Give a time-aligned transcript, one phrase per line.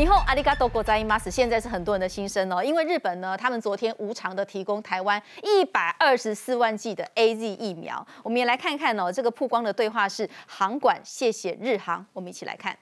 [0.00, 8.06] 你好，阿里嘎多国在伊马斯，现在是很多人的心声哦，因为日本呢，他们昨天无偿的提供台湾一百二十四万剂的 A Z 疫苗。
[8.22, 12.06] 我们也来看看哦，这个曝光的对话是航管，谢谢日航。
[12.14, 12.74] 我们一起来看。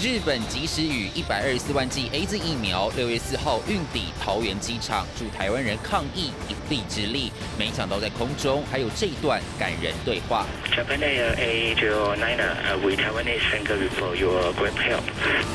[0.00, 6.30] 日本及时雨一百二十四万剂 A Z 疫苗，六月四号运抵桃园机场，助台湾人抗疫
[6.68, 7.32] 臂之力。
[7.58, 10.46] 没想到在空中还有这一段感人对话。
[10.70, 12.38] Japan Air A zero nine,
[12.82, 15.04] we Taiwanese thank you for your great help.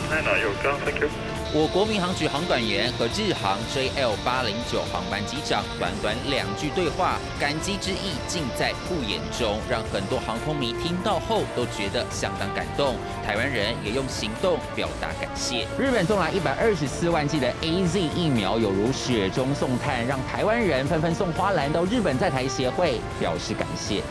[0.10, 1.33] Nine, you go, thank you.
[1.56, 12.96] 我国民航局航管员和日航 JL 八零九航班机长短短两句对话，感激之意尽在不言中，让很多航空迷听到后都觉得相当感动。
[13.24, 15.68] 台湾人也用行动表达感谢。
[15.78, 24.02] 日本送来一百二十四万剂的 AZ 疫苗，有如雪中送炭，让台湾人纷纷送花篮到日本在台协会表示感谢。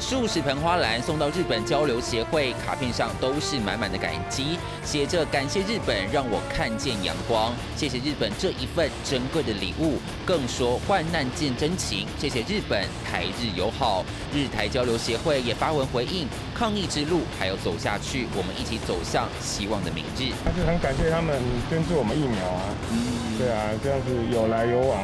[0.00, 14.04] 数十盆花篮送到日本交流协会，卡片上都是满满的感激，写着感谢日本让我看见阳光，谢谢日本这一份珍贵的礼物，更说患难见真情，谢谢日本台日友好。
[14.32, 20.32] 日台交流协会也发文回应，抗疫之路还要走下去，我们一起走向希望的明日。
[20.44, 21.36] 还是很感谢他们
[21.68, 24.98] 捐助我们疫苗啊，嗯，对啊，这样子有来有往，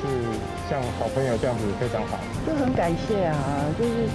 [0.00, 0.06] 是
[0.68, 3.36] 像好朋友这样子非常好，就很感谢啊，
[3.78, 4.08] 就是。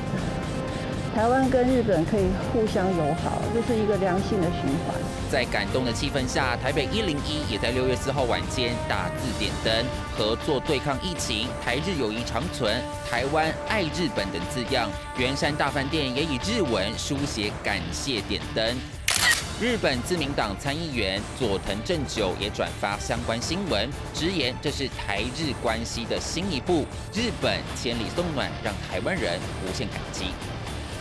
[1.16, 4.94] 台湾跟日本可以互相友好，就是一个良性的循环。
[5.32, 14.90] 在感动的气氛下，台北一零一也在六月四号晚间大字点灯，合作对抗疫情，台日友谊长存，台湾爱日本等字样。
[15.18, 18.76] 圆山大饭店也以日文书写感谢点灯。
[19.62, 26.86] 日本自民党参议员佐藤正久也转发相关新闻，直言这是台日关系的新一步。
[27.14, 30.26] 日本千里送暖，让台湾人无限感激。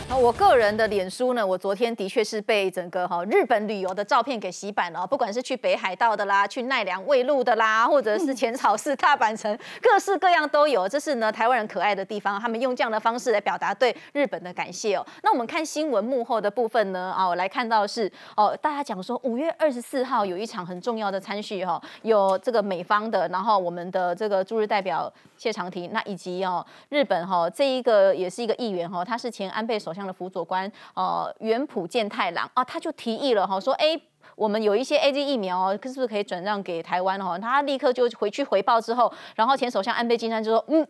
[0.07, 10.87] 那我个人的脸书呢，我昨天的确是被整个哈日本旅游的照片给洗版了，不管是去北海道的啦，去奈良卫路的啦，或者是浅草寺、大阪城，各式各样都有。
[10.87, 15.03] 这是呢台湾人可爱的地方，他们用这样的方式来表达对日本的感谢哦。
[15.23, 29.94] 那我们看新闻幕后的部分呢，啊，我来看到是哦，大家讲说五月二十四号有一场很重要的参叙哈，有这个美方的，然后我们的这个驻日代表谢长廷，那以及哦日本哈这一个也是一个议员哈，他是前安倍首。
[29.95, 33.99] 像的辅佐官，呃，原普健太郎啊，他就提议了哈，说，哎，
[34.35, 37.39] 我们有一些 A Z 疫苗哦，是不是可以转让给台湾哈？
[37.39, 40.85] 他立刻就回去回报之后，然后前首相安倍晋三就说，嗯，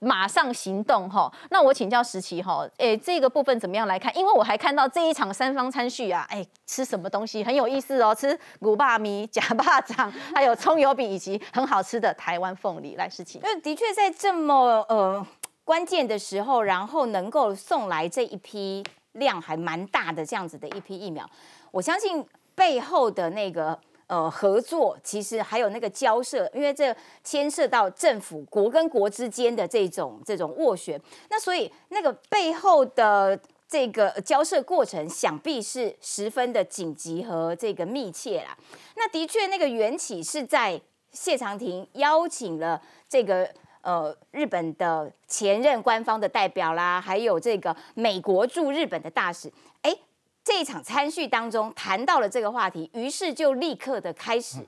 [0.00, 1.32] 马上行动哈。
[1.50, 4.14] 那我请教石奇哈，哎，这个部分怎么样来看？
[4.16, 12.96] 因为我还看到这一场三方参叙啊，哎，吃什么东西很有意思哦，吃古巴米、假巴掌，还有葱油饼以及很好吃的台湾凤梨。
[12.96, 15.26] 来，石奇，那的确在这么呃。
[15.64, 18.82] 关键的时候，然后能够送来这一批
[19.12, 21.28] 量还蛮大的这样子的一批疫苗，
[21.70, 23.78] 我相信背后的那个
[24.08, 33.38] 呃合作，其实还有那个交涉，因为这牵涉到政府国跟国之间的这种这种斡旋，那所以那个背后的
[33.68, 38.56] 这个交涉过程，想必是十分的紧急和这个密切啦。
[38.96, 40.80] 那的确，那个缘起是在
[41.12, 43.48] 谢长廷邀请了这个。
[43.82, 49.96] 呃，日本的前任官方的代表啦，还有这个美国驻日本的大使，哎，
[50.44, 54.58] 这一场参叙当中谈到了这个话题，于是就立刻的开始，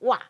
[0.00, 0.20] 哇，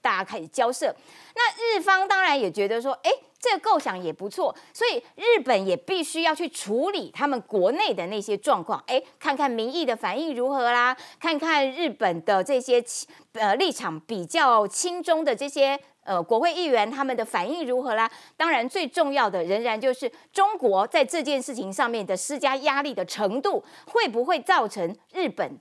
[0.00, 0.94] 大家开始交涉。
[1.34, 3.10] 那日方当然也觉得说，哎，
[3.40, 12.84] 这个构想也不错，所以日本也必须要去处理他们国内的那些状况，哎，看看民意的反应如何啦，看看日本的这些
[13.32, 15.80] 呃立场比较轻中的这些。
[16.08, 18.10] 呃，国会议员他们的反应如何啦？
[18.34, 25.58] 当然，最重要的仍然就是中国在这件事情上面的施加压力的程度，会不会造成日本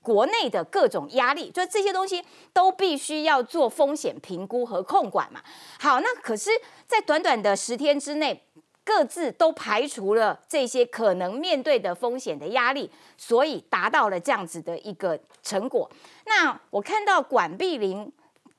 [0.00, 1.50] 国内的各种压力？
[1.50, 2.24] 就这些东西
[2.54, 5.42] 都必须要做风险评估和控管嘛。
[5.78, 6.48] 好，那可是，
[6.86, 8.42] 在短短的十天之内，
[8.82, 15.90] 各自都排除了这些可能面对的风险的压力，所以达到了这样子的一个成果。
[16.24, 18.10] 那我看到管碧玲。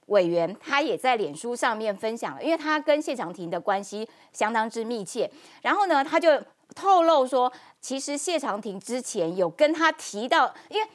[0.08, 5.30] 委员他也在脸书上面分享了，因为他跟谢长廷的关系相当之密切，
[5.62, 6.30] 然后呢，他就
[6.76, 10.88] 透露说，其实谢长廷之前有跟他提到，因为。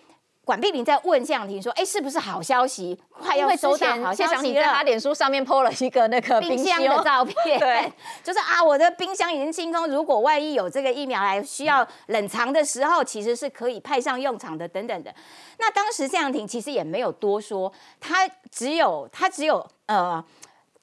[0.46, 2.96] 管碧玲在问谢长廷说：“哎，是不是好消息？
[3.10, 15.12] 快要收到好消息了。”在他脸书上面 po 了一个那个冰箱的照片， 对， 就是啊，我的冰箱已经清空，如果万一有这个疫苗来需要冷藏的时候，其实是可以派上用场的，等等的。
[15.58, 20.24] 那当时谢长廷其实也没有多说，他只有他只有呃，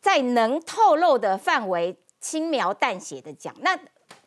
[0.01, 3.56] 在能透露的范围轻描淡写的讲。
[3.62, 3.80] 那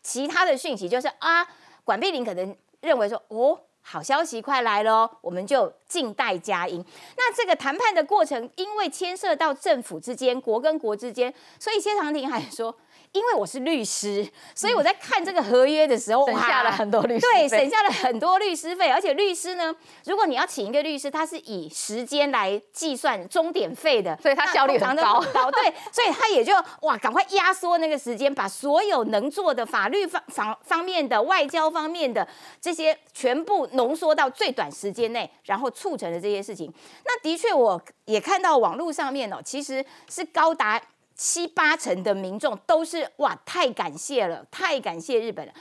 [0.02, 1.46] 其他的讯息就是啊，
[1.84, 3.60] 管碧玲可能认为说，哦。
[3.88, 6.84] 好消息快来了，我们就静待佳音。
[7.16, 12.76] 那这个谈判的过程，因为牵涉到政府之间、国跟国之间，所以谢长廷还说。
[13.16, 18.90] 因为我是律师，所以我在看这个合约的时候，省下了很多律师对，省下了很多律师费。
[18.90, 19.74] 而且律师呢，
[20.04, 25.18] 如果你要请一个律师，他是以时间来计算钟点费的，所以他效率很高。
[25.32, 26.52] 高对，所以他也就
[26.82, 32.28] 哇，赶快压缩那个时间，把所有能做的法律方方方面的、外交方面的
[32.60, 36.70] 这些全部浓缩到最短时间内，然后促成了这些事情。
[37.06, 40.78] 那的确，我也看到网络上面哦，其实是高达。
[41.16, 45.52] 七八成的民众都是哇，太感谢了，太感谢日本了。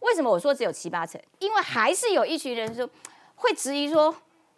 [0.00, 1.20] 为什么我说只有七八成？
[1.38, 2.88] 因为还是有一群人说
[3.36, 4.14] 会质疑说。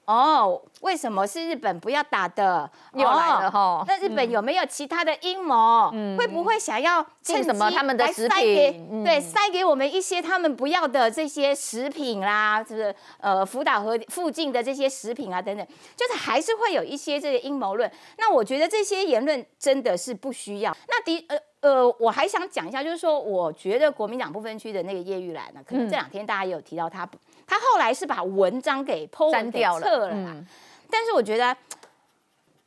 [0.07, 2.71] 哦，为什么是日本不要打的？
[2.95, 3.85] 又来了哈！
[3.89, 5.91] 那日本有没有其他的阴谋？
[6.17, 9.05] 会不会想要趁什么他们的食品？
[9.05, 15.67] 对，塞给我们一些他们不要的这些食品啦，就是呃福岛和附近的这些食品啊等等，
[15.97, 17.91] 就是还是会有一些这个阴谋论。
[18.19, 20.77] 那我觉得这些言论真的是不需要。
[20.89, 21.37] 那的呃。
[21.67, 27.05] 呃，我还想讲一下，就是说，我觉得国民党不分区的那个叶玉兰呢，可能这两天大家也有提到他，
[27.45, 30.47] 他后来是把文章给删掉了，嗯，
[30.89, 31.57] 但是我觉得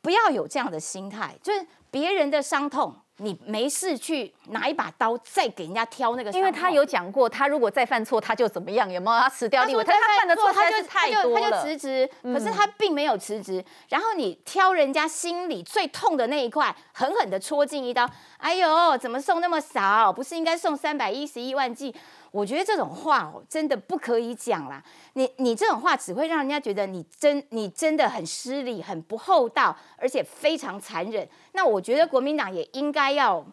[0.02, 2.94] 不要有这样的心态，就是别人的伤痛。
[3.22, 8.90] 你没事去拿一把刀再给人家挑那个，因为他有讲过，他如果再犯错，他就怎么样？
[8.90, 9.84] 有没有他辞掉立委？
[9.84, 12.08] 他犯的错他就太多他就辞职。
[12.22, 18.08] 可是他并没有辞职，然后你挑人家心里最痛的那一块，狠狠的戳进一刀。
[18.38, 20.12] 哎呦，怎么送那么少？
[20.12, 21.94] 不是应该送三百一十一万剂？
[22.30, 24.82] 我觉得这种话哦，真的不可以讲啦。
[25.14, 31.28] 你你这种话只会让人家觉得你真你真的很失礼、很不厚道，而且非常残忍。
[31.52, 33.44] 那我觉得国民党也应该要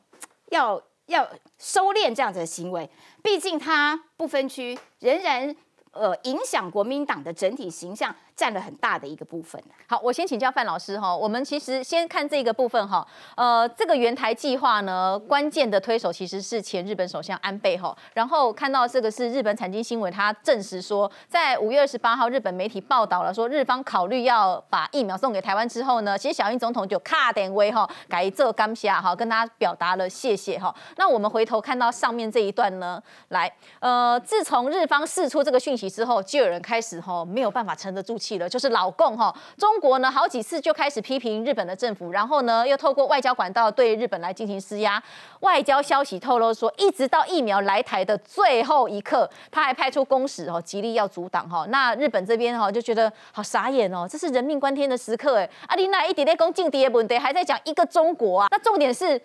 [0.50, 1.28] 要要
[1.58, 2.90] 收敛这样子的行为，
[3.24, 5.56] 毕竟他不分区，仍然
[5.92, 8.16] 呃影响国民党的整体形象。
[8.38, 9.62] 占了很大的一个部分。
[9.88, 11.14] 好，我先请教范老师哈。
[11.14, 13.06] 我们其实先看这个部分哈。
[13.36, 17.98] 呃，这个原台计划呢，关键的推手其实是前日本首相安倍哈。
[18.14, 30.74] 然后看到这个是日本产经新闻，他证实说，在五月二十八号，日本媒体报道了说，日方考虑要把疫苗送给台湾之后呢，其实小英总统就卡点威哈，改这刚下哈，跟他表达了谢谢哈。
[30.98, 38.27] 那我们回头看到上面这一段呢，来，呃，自从日方释出这个讯息之后，就有人开始哈没有办法沉得住气。
[38.28, 45.02] 起了，就是老共哈，中国呢好几次就开始批评日本的政府，然后呢又透过外交管道对日本来进行施压。
[45.40, 51.66] 外交消息透露说，一直到疫苗来台的最后一刻，他还派出公使哦，极力要阻挡哈。
[51.70, 58.48] 那日本这边哈就觉得好傻眼哦，这是人命关天的时刻哎，阿丽娜一点点攻进敌的问题，还在讲一个中国啊。
[58.52, 59.22] 那重点是，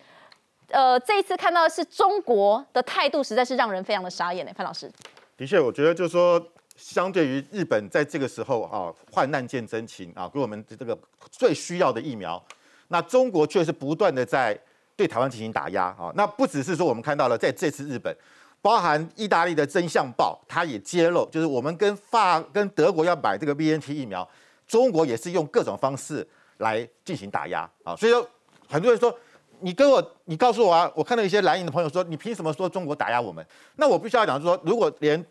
[0.69, 4.91] 呃，这一次看到的是中国的态度，实在是让人非常的傻眼哎，范老师。
[5.37, 6.41] 的确，我觉得就是说。
[6.83, 10.99] 相对于日本在这个时候啊，患难见真情啊，给我们这个
[11.31, 12.43] 最需要的疫苗，
[12.89, 14.59] 那中国却是不断的在
[14.97, 16.13] 对台湾进行打压啊。
[16.17, 18.15] 那不只是说我们看到了在这次日本，
[18.61, 24.29] 包含意大利的真相报，它也揭露，就是我们跟法跟德国要买这个 B N T 疫苗，
[24.67, 26.27] 中国也是用各种方式
[26.59, 27.95] 来进行打压啊。
[27.95, 28.29] 所以说，
[28.69, 29.17] 很多人说
[29.61, 33.47] 你跟我，你告诉我啊，我看到一些蓝营的朋友说，你凭什么说中国打压我们？
[33.77, 35.25] 那我必须要讲说，如果连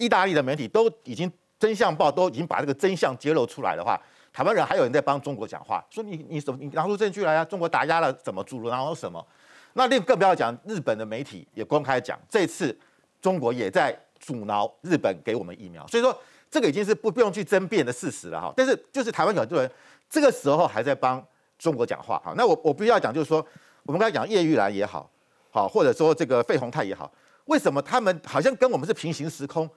[0.00, 4.00] 意大利的媒体都已经真相报都已经把这个真相揭露出来的话，
[4.32, 7.44] 台湾人还有人在帮中国讲话，说你你什么你拿出证据来啊？
[7.44, 9.24] 中国打压了怎么住了，然后什么？
[9.74, 12.76] 那另更不要讲日本的媒体也公开讲，这次
[13.20, 16.18] 中国也在阻挠日本给我们疫苗，所以说
[16.50, 18.52] 这个已经是不不用去争辩的事实了哈。
[18.56, 19.70] 但是就是台湾很多人
[20.08, 21.22] 这个时候还在帮
[21.58, 22.32] 中国讲话哈。
[22.36, 23.46] 那我我必须要讲就是说，
[23.84, 25.08] 我们刚才讲叶玉兰也好，
[25.50, 27.12] 好或者说这个费鸿泰也好，
[27.44, 29.68] 为什么他们好像跟我们是平行时空？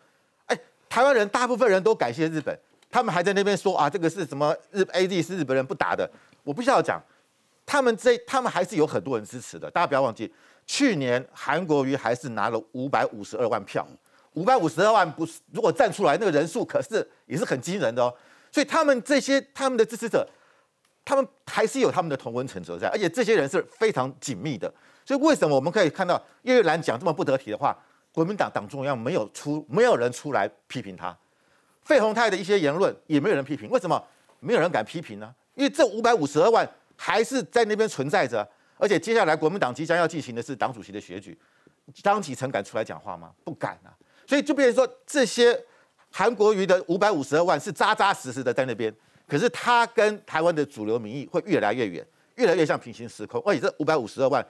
[0.93, 2.55] 台湾人大部分人都感谢日本，
[2.91, 6.07] 他们还在那边说啊，这个是什么日 A Z 是日本人不打的。
[6.43, 7.01] 我不需要讲，
[7.65, 9.71] 他们这他们还是有很多人支持的。
[9.71, 10.31] 大家不要忘记，
[10.67, 13.83] 去年韩国瑜还是拿了五百五十二万票，
[14.33, 18.13] 五百五十二万不是如果站出来那个人数，可是也是很惊人的哦。
[18.51, 20.29] 所以他们这些他们的支持者，
[21.03, 24.71] 他们还是有他们的同温层存在，而且这些人是非常紧密的。
[25.03, 27.75] 所以为什么我们可以看到叶玉兰讲这么不得体的话？
[28.13, 31.17] 国民党党中央没有出，没有人出来批评他。
[31.81, 34.01] 费鸿泰的一些言论也没有人批评，为什么
[34.39, 35.33] 没有人敢批评呢？
[35.55, 36.65] 因为这五百五十二万
[36.95, 41.37] 还是在那边存在着，而且接下来国民党即将要进行的是党主席的选举，
[41.95, 43.31] 张启成敢出来讲话吗？
[43.43, 43.89] 不敢啊！
[44.27, 45.59] 所以就变成说，这些
[46.11, 48.95] 韩国瑜的五百五十二万是扎扎实实的在那边，
[49.27, 52.05] 可是他跟台湾的主流民意会越来越远，
[52.35, 53.41] 越来越像平行时空。
[53.45, 54.45] 而且这五百五十二万，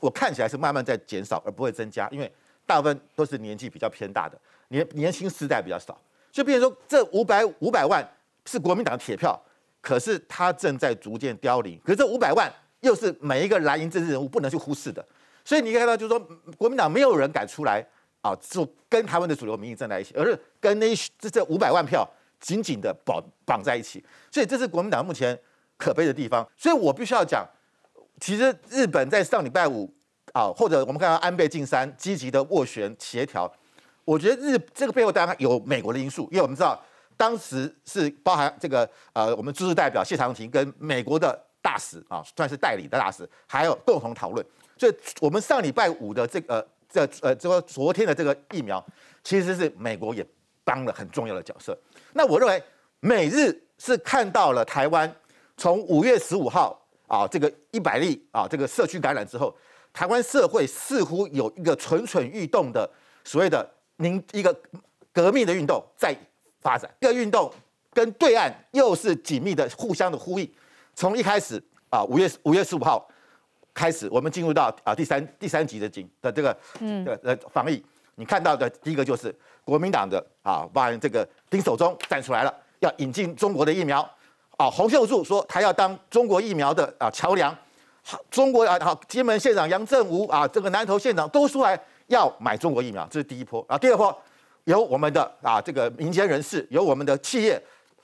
[0.00, 2.30] 我看起来是慢慢在减少，而不会增加，因为。
[2.66, 4.36] 大部分都是年纪比较偏大的，
[4.68, 5.96] 年年轻世代比较少，
[6.32, 8.06] 就变成说这五百五百万
[8.44, 9.40] 是国民党的铁票，
[9.80, 11.80] 可是它正在逐渐凋零。
[11.84, 15.04] 可是这五百万又是每一个蓝营政治人物不能去忽视的，
[15.44, 16.18] 所以你可以看到，就是说
[16.58, 17.84] 国民党没有人敢出来
[18.20, 22.08] 啊，就跟台湾的主流民意站在一起，而是跟那这这五百万票
[22.40, 24.04] 紧紧的绑绑在一起。
[24.30, 25.38] 所以这是国民党目前
[25.76, 26.46] 可悲的地方。
[26.56, 27.46] 所以我必须要讲，
[28.20, 29.92] 其实日本在上礼拜五
[30.36, 33.50] 啊，或者我们看到安倍晋三积极的斡旋协调，
[34.04, 36.78] 我觉得日这个背后当然有美国的因素，因为我们知道
[37.16, 44.44] 当时是包含这个呃我们知识代表谢长廷跟美国的大使啊，算是代理的大使，还有共同讨论。
[44.76, 48.84] 所以我们上礼拜五的这个这呃这个昨天的这个疫苗，
[49.24, 50.22] 其实是美国也
[50.64, 51.74] 当了很重要的角色。
[52.12, 52.62] 那我认为
[53.00, 55.10] 美日是看到了台湾
[55.56, 56.78] 从五月十五号
[57.08, 59.56] 啊这个一百例啊这个社区感染之后，
[59.96, 62.86] 台湾社会似乎有一个蠢蠢欲动的
[63.24, 64.54] 所谓的您一个
[65.10, 66.14] 革命的运动在
[66.60, 66.88] 发展。
[67.00, 67.50] 这个运动
[67.94, 70.46] 跟对岸又是紧密的互相的呼应。
[70.94, 73.08] 从一开始啊五月五月十五号。
[73.78, 77.84] 开始，我们进入到啊第三第三级的警的这个嗯的呃防疫，
[78.14, 79.34] 你看到的第一个就是
[79.66, 84.00] 国民党的啊，把这个丁守中站出来了，要引进中国的疫苗
[84.56, 84.70] 啊。
[84.70, 87.58] 洪秀柱说他要当中国疫苗的啊桥梁，好，
[88.30, 93.64] 中国啊好，金门县长杨振武啊，这个南投县长都出来要买中国疫苗，这是第一波。
[93.68, 94.16] 啊第二波
[94.64, 97.60] 由我们的啊这个民间人士，由我们的企业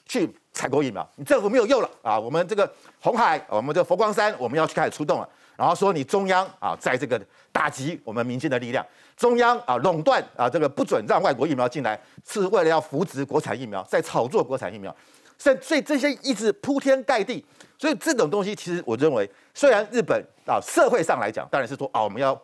[0.06, 2.68] 去采购疫苗，你政府没有用了啊，我们这个
[3.00, 5.28] 红海，我们的佛光山，我们要去开始出动了。
[5.56, 7.20] 然后说你中央啊，在这个
[7.52, 8.84] 打击我们民间的力量，
[9.16, 14.94] 中央啊垄断啊这个不准让外国疫苗进来，是为了要扶植国产疫苗，在炒作国产疫苗，
[15.38, 17.44] 所以所以这些一直铺天盖地，
[17.82, 22.40] 所以这种东西其实我认为，虽然日本啊社会上来讲，当然是说啊我们要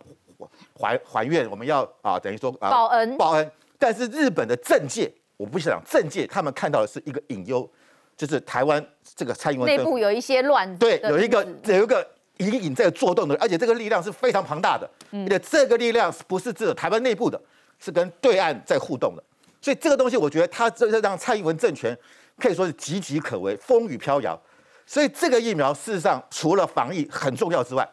[0.77, 7.71] 还还愿，我们要啊等于说啊报恩报恩，但是日本的政界，我不想政界，他们看到的是一个隐忧，
[8.17, 12.05] 就是台湾这个蔡英文内部有一些乱，对，有一个有一个。
[12.39, 17.41] 隐隐在作动的，而且这个力量是非常庞大的，而且这个力量不是只有台湾内部的，
[17.81, 19.25] 是跟对岸在互动的。
[19.61, 21.99] 所以这个东西，我觉得它这让蔡英文政权
[22.39, 24.41] 可以说是岌岌可危，风雨飘摇。
[24.89, 27.89] 所以这个疫苗事实上除了防疫很重要之外，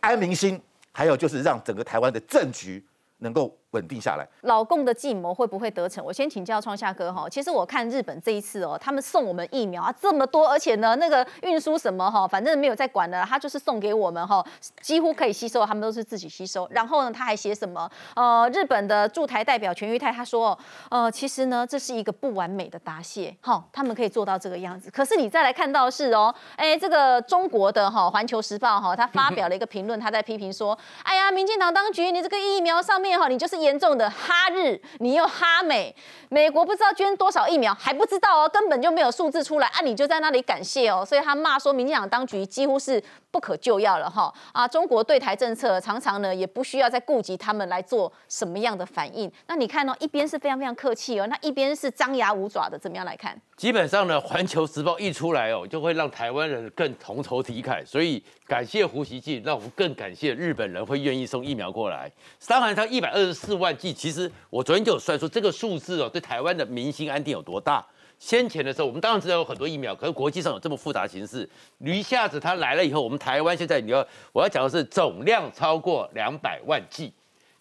[0.00, 2.84] 安民心，还有就是让整个台湾的政局
[3.18, 3.56] 能够。
[3.76, 6.02] 稳定下来，老共的计谋会不会得逞？
[6.02, 7.28] 我先请教创夏哥哈。
[7.28, 14.42] 其实我看日本这一次哦，他们送我们疫苗啊这么多，而且呢那个运输什么哈，反正没有在管的，他就是送给我们哈，
[14.80, 16.66] 几乎可以吸收，他们都是自己吸收。
[16.70, 17.90] 然后呢，他还写什么？
[18.14, 24.90] 呃，日本的驻台代表全玉泰他说，呃，其实呢这是一个不完美的答谢，哈，他们可以做到这个样子。
[24.90, 33.56] 可是你再来看到是哦，哎，这个中国的哈环球时报哈，他发表了一个评论，他在批评说，哎呀，民进党当局，你这个疫苗上面哈，你就是。
[33.66, 35.94] 严重的哈日，你又哈美，
[36.28, 39.80] 美国不知道捐多少疫苗，还不知道哦，根本就没有数字出来啊！
[39.82, 44.68] 你就在那里感谢哦，所以他骂说，民进党当局几乎是不可救药了哈啊！
[44.68, 49.30] 中国对台政策常常呢也不需要再顾及他们来做什么样的反应。
[49.48, 53.36] 那你看哦，一边是非常非常客气哦，那一边是张牙舞爪的，怎么样来看？
[53.56, 62.10] 基本上呢，《环球时报》一出来哦，就会让台湾人更同仇敌忾，所以感谢胡锡进，让我们更感谢日本人会愿意送疫苗过来。
[62.46, 67.84] 当然，他一百二十四万剂，其实我昨天就有算出这个数字哦，对台湾的民心安定有多大。
[68.18, 71.48] 先前的时候，我们当然知道有很多疫苗，可是国际上有这么复杂形势，
[71.80, 77.12] 一下子他来了以后，我们台湾现在你要我要讲的是总量超过两百万剂。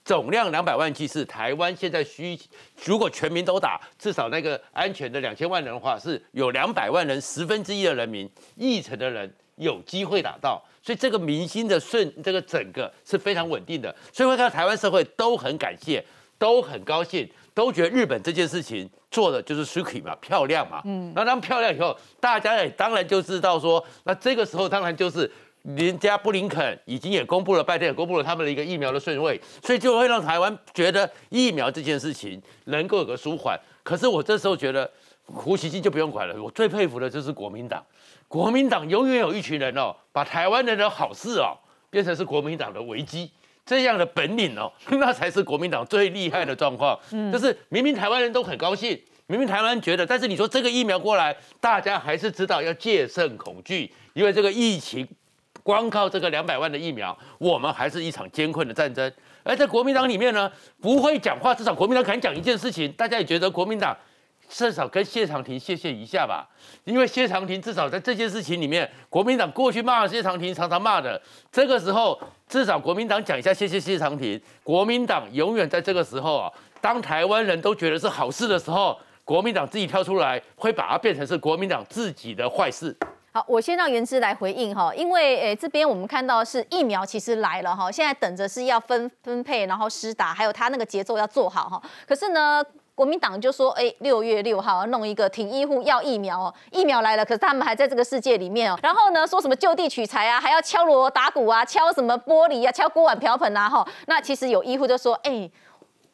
[0.06, 2.40] 总量两百万剂是台湾现在需，
[2.86, 16.04] 如果全民都打，至少那个安全的两千万人的话，是有两百万人，十分之一的人民，一成的人有机会打到，所以这个民心的顺，这个整个是非常稳定的，所以会看到台湾社会都很感谢，
[16.38, 25.32] 都很高兴，都觉得日本这件事情做的就是 s u k i 嘛，漂亮嘛，嗯，那当漂亮以后，大家也当然就知道说，那这个时候当然就是。
[25.76, 33.60] 人家布林肯已经也公布了，拜登也公布了他们的一个疫苗的顺位，所以就会让台湾觉得疫苗这件事情能够有个舒缓。
[33.82, 34.88] 可是我这时候觉得
[35.24, 37.84] 胡锡进就不用管了，我最佩服的就是国民党，
[38.28, 41.58] 国民党永远有一群人哦，把台湾人的好事哦
[41.90, 43.32] 变成是国民党的危机，
[43.66, 47.00] 这样的本领哦， 那才是国民党最厉害的状况。
[47.12, 55.08] 嗯，就是明明台湾人都很高兴，明明台湾觉得，但是你说这个疫苗过来，大家还是知道要戒慎恐惧，因为这个疫情。
[55.64, 59.12] 光靠这个两百万的疫苗，我们还是一场艰困的战争。
[59.42, 63.98] 而在国民党里面呢，不会讲话，至少国民党敢讲一件事情，大家也觉得国民党
[64.50, 66.48] 至少跟谢长廷谢谢一下吧。
[66.84, 71.22] 因为谢长廷至少在这件事情里面，国民党过去骂谢长廷常常骂的，
[71.52, 74.40] 这个时候至少国民党讲一下谢谢谢长廷。
[74.64, 82.96] 国民党永远在这个时候啊，当台湾人都觉得是好事的时候，国民党自己跳出来，会把它变成是国民党自己的坏事。
[83.32, 91.82] 好，我先让原之来回应哈，因为诶这边我们看到是疫苗其实来了哈，现在等着是要分分配，然后施打，还有他那个节奏要做好哈。
[92.08, 92.64] 可是呢，
[92.96, 98.80] 国民党就说，哎，六月六号弄一个挺医护要疫苗哦，疫苗来了，可是他们还在这个世界里面哦。
[98.82, 103.86] 然后呢，说什么就地取材啊，还要敲锣打鼓啊，敲什么玻璃啊，敲锅碗瓢盆啊哈。
[104.08, 105.52] 那其实有医护就说，哎。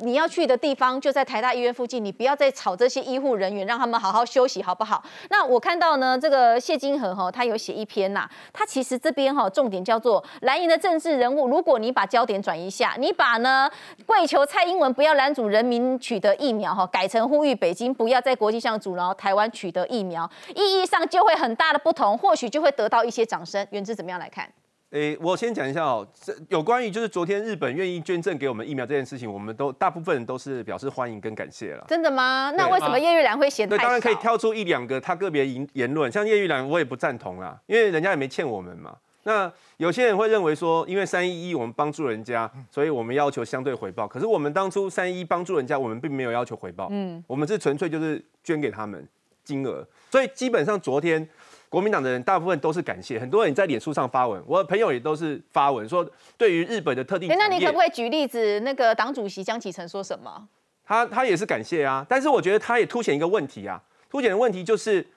[0.01, 5.03] 你要去的地方就在台大医院附近，你不要再吵这些医护人员，让他们好好休息，好不好？
[5.29, 13.70] 那我看到呢，这个谢金河哈，他有写一篇呐，他其实这边哈重点叫做蓝营的政治人物，如果你把焦点转移下，你把呢
[14.05, 23.65] 跪求蔡英文不要拦阻人民取得疫苗哈，改成呼吁北京不要在国际上阻挠台湾取得疫苗，意义上就会很大的不同，或许就会得到一些掌声。
[23.72, 24.51] 原之怎么样来看？
[24.91, 31.86] 诶，我先讲一下哦，这有关于就是昨天日本愿意捐赠给我们疫苗这件事情，我们都大部分人都是表示欢迎跟感谢了。
[31.88, 32.51] 真的吗？
[32.57, 38.93] 那为什么叶玉兰会嫌太对，当然可以挑出一两个他个别言言论，像叶玉兰我也不赞同啦，因为人家也没欠我们嘛。
[39.24, 44.05] 那有些人会认为说，因为三一一我们帮助人家，所以我们要求相对回报。
[44.05, 49.07] 可是我们当初三一帮助人家，我们并没有要求回报，嗯，我们是纯粹就是捐给他们
[49.45, 51.29] 金额，所以基本上昨天。
[51.71, 56.05] 国民党的人大部分都是感谢，很多人在脸书上发文，我的朋友也都是发文说，
[56.37, 57.33] 对于日本的特定。
[57.37, 58.59] 那你可不可以举例子？
[58.59, 60.49] 那个党主席江启臣说什么？
[60.85, 65.07] 他他也是感谢啊，但是我觉得他也凸显一个问题啊，凸显的问题就是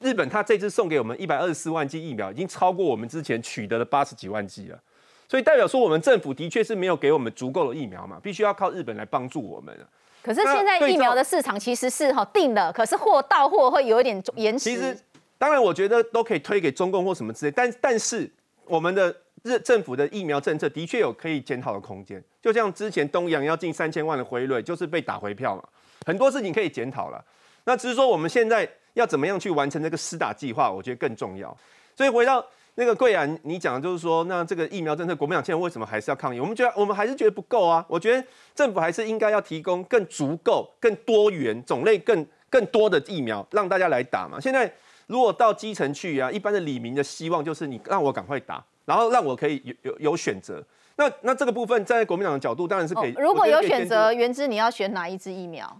[0.00, 4.78] 日本他这次送给我们一百二十四万剂疫苗，已经超过我们之前取得的八十几万剂了，
[5.26, 9.74] 所以代表说我们政府的确是没有给我们足够的疫苗嘛，必须要靠日本来帮助我们。
[10.22, 14.94] 可是现在疫苗的市场其实是哈定了，可是货到货会有一点延迟。
[15.42, 18.30] 当然，我觉得都可以推给中共或什么之类，但但是
[18.64, 22.22] 我们的日政府的疫苗政策的确有可以检讨的空间。
[22.40, 25.64] 就像之前东阳要进三千万的回瑞，就是被打回票嘛，
[26.06, 27.20] 很多事情可以检讨了。
[27.64, 31.52] 那只是说我们现在要怎么样去完成这个施打计划，我觉得更重要。
[31.96, 36.38] 所以回到那个贵阳，你讲的就是说，那这个疫苗政策，国民党现在为什么还是要抗议？
[36.38, 37.84] 我们觉得我们还是觉得不够啊。
[37.88, 44.38] 我觉得政府还是应该要提供更足够、更多元、种类更更多的疫苗，让大家来打嘛。
[44.40, 44.72] 现在。
[45.12, 50.64] 如果到基层去啊，一般的李明的希望就是你让我赶快打，然后让我可以有有有选择。
[50.96, 53.12] 那那这个部分站在国民党的角度当然是可以。
[53.18, 55.78] 如果有选择，原之你要选哪一支疫苗？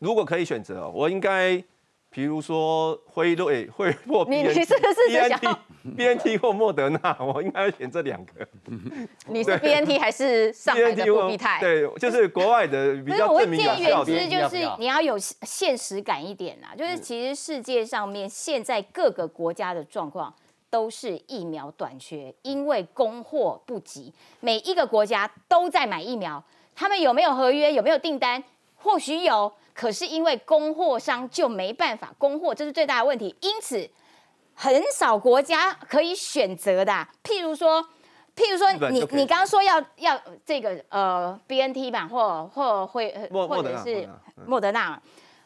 [0.00, 1.62] 如果可以选择，我应该。
[2.12, 5.48] 比如说辉瑞会或 B N T
[5.96, 8.46] B N T 或莫德纳，我应该选这两个。
[9.26, 11.58] 你是 B N T 还是上海的复必泰？
[11.58, 14.04] 对，就是国外的比较证明的效果。
[14.04, 20.32] 就是你要有现实感一点啦，就是其实世界上面现在各个国家的状况
[20.68, 26.44] 都是疫苗短缺，因为供货不及，每一个国家都在买疫苗，
[26.76, 27.72] 他们有没有合约？
[27.72, 28.44] 有没有订单？
[28.76, 29.50] 或许有。
[29.74, 33.34] 可是因为供货商就没办法供货，这是最大的问题。
[33.40, 33.88] 因此，
[34.54, 37.08] 很少国家可以选择的。
[37.24, 37.82] 譬如说，
[38.36, 44.08] 譬如说，你你刚刚说要要这个呃 B N T 版，或或会或者是
[44.46, 45.00] 莫德纳，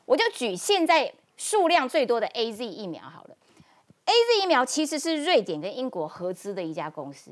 [0.05, 3.37] 我就举现在数量最多的 A Z 疫苗好了。
[4.07, 7.31] A Z 疫苗其实是瑞典跟英国合资的一家公司。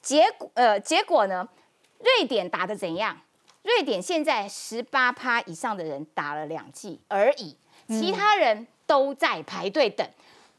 [0.00, 1.48] 结果呃结果呢，
[1.98, 3.16] 瑞典打的怎样？
[3.66, 7.56] 瑞典现在十八趴以上的人打了两剂而已，
[7.88, 10.08] 其他人都在排队等，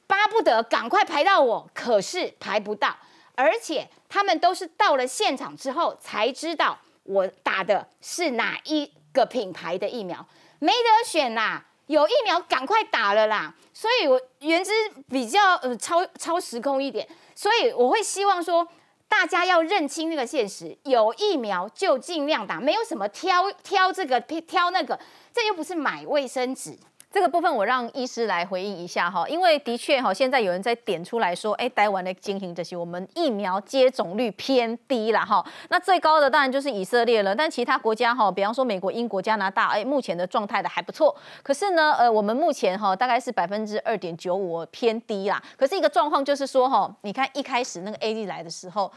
[0.05, 2.93] 巴不得赶快排到我，可是排不到，
[3.35, 10.27] 而且他们都是到了现场之后才知道我打的是哪一个品牌的疫苗，
[10.59, 14.71] 没得选啦，有疫苗赶快打了啦，所以我原之
[15.09, 18.67] 比较呃超超时空一点，所以我会希望说。
[19.07, 24.99] 大家要认清那个现实，有疫苗就尽量打，没有什么挑挑这个挑那个，
[25.33, 26.77] 这又不是买卫生纸。
[27.09, 35.43] 这个部分我让医师来回应一下哈，因为的确哈，现在有人在点出来说，哎，台湾的进行这些，我们疫苗接种率偏低了哈。
[35.69, 41.15] 那最高的当然就是以色列了，但其他国家哈，比方说美国、英国、加拿大，哎，目前的状态的还不错。
[41.41, 45.41] 可是呢，呃，我们目前哈大概是百分之二点九五偏低啦。
[45.55, 48.91] 可是一个状况就是说哈，你看一开始那个 A D 来的时候。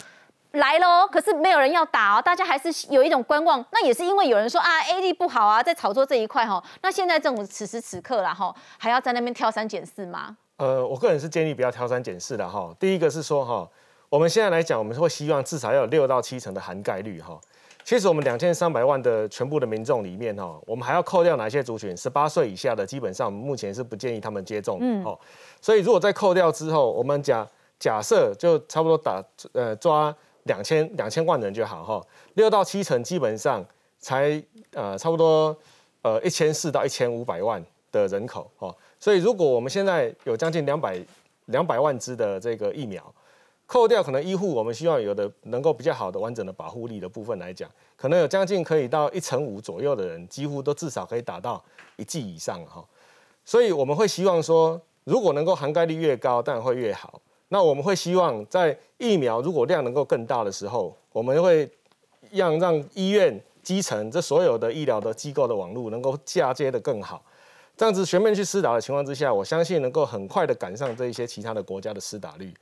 [0.53, 3.65] 来喽，可是没有人要打哦，大家还是有一种观望。
[3.71, 6.61] 那也是因为有人说啊，A D 不好啊，在炒作这一块哈。
[6.83, 10.37] 那现在政府此时此刻啦哈，还要在那边挑三拣四吗？
[10.57, 12.75] 呃，我个人是建议不要挑三拣四的哈。
[12.81, 13.69] 第一个是说哈，
[14.09, 17.39] 我们现在来讲，我们会希望至少要有六到七成的涵盖率哈。
[17.85, 21.97] 其实我们两千三百万的全部的民众里面哈，我们还要扣掉哪些族群？
[21.97, 24.79] 十八岁以下的，基本上目前是不建议他们接种。
[24.81, 25.17] 嗯，哦，
[25.61, 27.47] 所以如果在扣掉之后，我们假
[27.79, 30.13] 假设就差不多打呃抓。
[30.51, 33.65] 两千两千万人就好哈，六到七成基本上
[34.01, 35.57] 才呃差不多
[36.03, 41.01] 呃一千四到一千五百万的人口哦，所以如果我们现在有将近两百
[41.47, 43.03] 两百万支的这个疫苗，
[43.67, 51.63] 扣掉可能医护我们希望有的能够比较好的完整的保护力的部分来讲，可能有将近可以到一成五左右的人，几乎都至少可以达到
[51.97, 52.85] 一剂以上哈。
[53.45, 57.21] 所以我们会希望说，如果能够涵盖率越高，当然会越好。
[57.53, 61.71] 那我们会希望在疫苗如果量能够更大的时候，我们会
[62.31, 67.23] 让让医院、基层这所有的医疗的机构的网络能够嫁接的更好。
[67.77, 72.53] 这样子全面去施打的情况之下，我相信能够很快的赶上这一些其他的国家的施打率。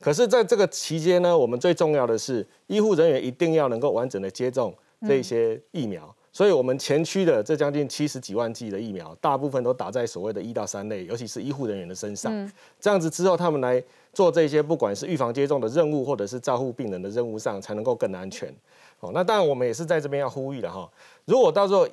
[0.00, 4.72] 可是，在这个期间呢，我们最重要的是医护人员一定要能够完整的接种
[5.06, 6.14] 这些疫苗。
[6.30, 12.52] 所以，我们前区的这将近七十几万剂的疫苗，大部分都打在所谓的一到三类，尤其是医护人员的身上。
[12.78, 13.82] 这样子之后，他们来
[14.18, 18.52] 做这些不管是预防接种的任务，或者是照护病人的任务上，才能够更安全。
[18.98, 20.90] 哦，那当然，我们也是在这边要呼吁了哈。
[21.24, 21.86] 如果到时候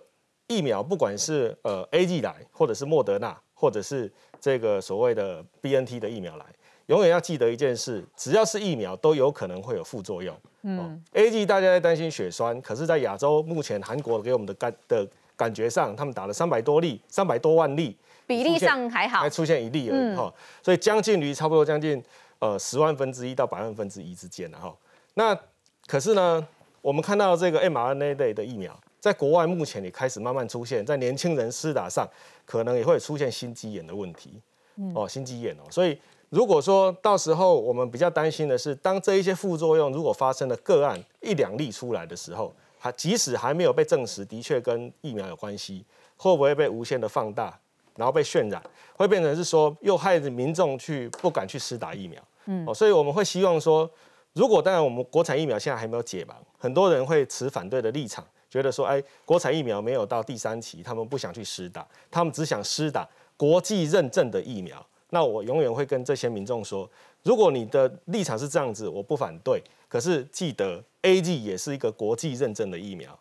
[0.48, 4.12] 疫苗不管是呃 A G 来，或者是莫德纳，或者是
[4.42, 6.46] 这个所谓的 B N T 的疫苗来。
[6.88, 10.36] 永远要记得一件事，只要是疫苗，都有可能会有副作用。
[10.64, 20.34] 嗯，A G 大家在担心血栓，可是，在亚洲目前韩国给我们的感的感觉上，他们打了三百多例，三百多万例，比例上还好，还出现一例而已哈。
[20.64, 22.04] 所以将近于差不多将近
[22.40, 24.76] 呃十万分之一到百万分之一之间了哈。
[25.14, 25.38] 那
[25.88, 26.46] 可是呢，
[26.82, 32.08] 我们看到这个 mRNA 类的疫苗，在国外目前也开始慢慢出现，在年轻人施打上，
[32.46, 34.42] 可能也会出现心肌炎的问题。
[34.94, 35.98] 哦，心肌炎哦，所以。
[36.30, 45.86] 如果说到时候我们比较担心的是，当这一些副作用如果发生了个案一两例出来的时候，它即使还没有被证实的确跟疫苗有关系，
[46.18, 47.58] 会不会被无限的放大，
[47.96, 48.62] 然后被渲染，
[48.96, 52.22] 会变成是说又害着民众去不敢去施打疫苗？
[52.46, 53.90] 嗯，哦，所以我们会希望说，
[54.34, 64.86] 如果当然我们国产疫苗现在还没有解盲，很多人会持反对的立场，觉得说，哎，国产疫苗没有到第三期，他们不想去施打，他们只想施打国际认证的疫苗。
[65.12, 66.90] 那我永远会跟这些民众说，
[67.24, 69.62] 如果你的立场是这样子，我不反对。
[69.88, 73.18] 可是记得，A G 也是一个国际认证的疫苗，哦，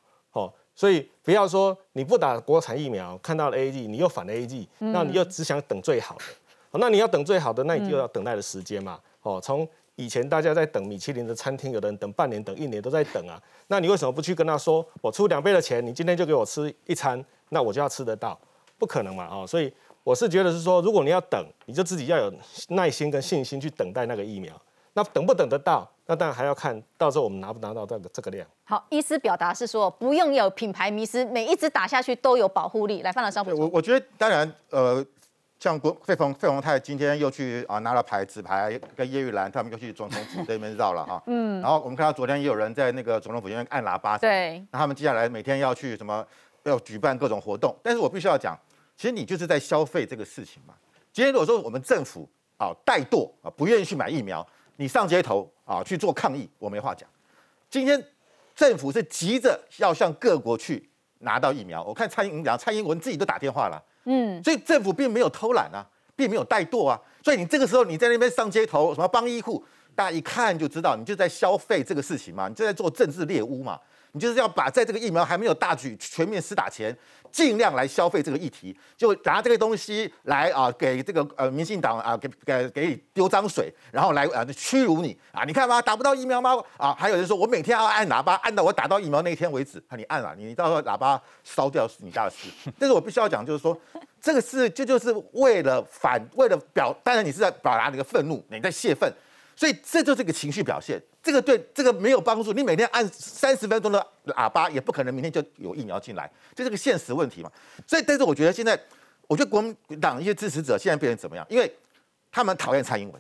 [0.74, 6.24] 所以不要说你不打国产疫苗，看到了 A G，你又反 A G，那你又只想等最好的。
[6.78, 8.98] 那你要等最好的，那你就要等待的时间嘛。
[9.22, 13.40] 哦，从以前大家在等米其林的餐厅，有的人等半年、等一年都在等啊。
[13.68, 18.38] 那你为什么不去跟他说，我出两倍的钱，你今天就给我吃一餐，那我就要吃得到？
[18.78, 19.72] 不可能嘛，哦，所以。
[20.02, 22.30] 我是觉得是说，如果你要等，你就自己要有
[22.68, 24.52] 耐心跟信心去等待那个疫苗。
[24.92, 28.46] 那等不等得到，那当然还要看到时候我们拿不拿到这个这个量。
[28.64, 33.02] 好，医师表达是说，不用有品牌迷失，每一支打下去都有保护力。
[33.02, 35.04] 来，范老师，我我觉得当然，呃，
[35.58, 41.22] 像国费鹏费鸿泰今天又去啊拿了牌纸牌，跟叶玉兰他们又去总统府这边绕了哈。
[41.28, 41.60] 嗯。
[41.60, 44.18] 然后我们看到昨天也有人在那个总统府那边按喇叭。
[44.18, 44.64] 对。
[44.70, 46.24] 那他们接下来每天要去什么？
[46.64, 47.76] 要举办各种活动。
[47.82, 48.58] 但是我必须要讲。
[48.96, 50.72] 其实你就是在消费这个事情嘛。
[51.12, 57.09] 今天如果说我们政府啊怠惰啊不愿意去买疫苗，你上街头啊去做抗议，我没话讲。
[57.68, 58.03] 今天
[58.55, 61.83] 政府是急着要向各国去拿到疫苗。
[61.83, 67.00] 我看蔡英文讲，蔡英文自己都打电话了，嗯，所以政府并没有偷懒啊，并没有怠惰啊。
[67.22, 73.81] 所以你这个时候你在那边上街头，什么帮医护，大家一看就知道你就在消费这个事情嘛，你就在做政治猎巫嘛。
[74.14, 76.96] 你就是要把在这个疫苗还没有大举全面施打前，
[77.33, 85.42] 尽量来消费这个议题，就拿这个东西来啊，给这个呃民进党啊，给给给你丢脏水，然后来啊屈辱你啊！
[85.44, 85.83] 你看吧？
[85.83, 86.55] 打不到疫苗吗？
[86.77, 89.83] 啊，还有人说我每天要按喇叭，按到我打到疫苗那一天为止。
[89.88, 92.48] 啊，你按了，你到时候喇叭烧掉是你家的事。
[92.79, 93.77] 但是我必须要讲，就是说
[94.20, 99.12] 这个是这就是为了反，为了表，当然你是在表达你的愤怒，你在泄愤。
[99.57, 102.52] 所以这就是一个情绪表现，这个对这个没有帮助。
[102.52, 107.50] 你每天按三十分钟的喇叭，也不可能明天就有疫苗进来，这是个现实问题嘛。
[107.87, 108.78] 所以，但是我觉得现在，
[109.26, 111.44] 我觉得国民党一些支持者现在变成怎么样？
[111.48, 111.74] 因为
[112.30, 113.18] 他们讨厌蔡英文，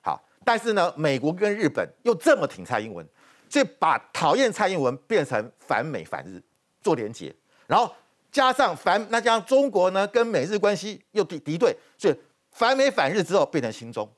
[0.00, 3.04] 好，但是呢，美国跟日本又这么挺蔡英文，
[3.48, 6.40] 所以把讨厌蔡英文变成反美反日
[6.80, 7.34] 做连结，
[7.66, 7.92] 然后
[8.30, 12.16] 加上反那加上中国呢跟美日关系又敌敌对，所以
[12.52, 14.08] 反美反日之后变成新中。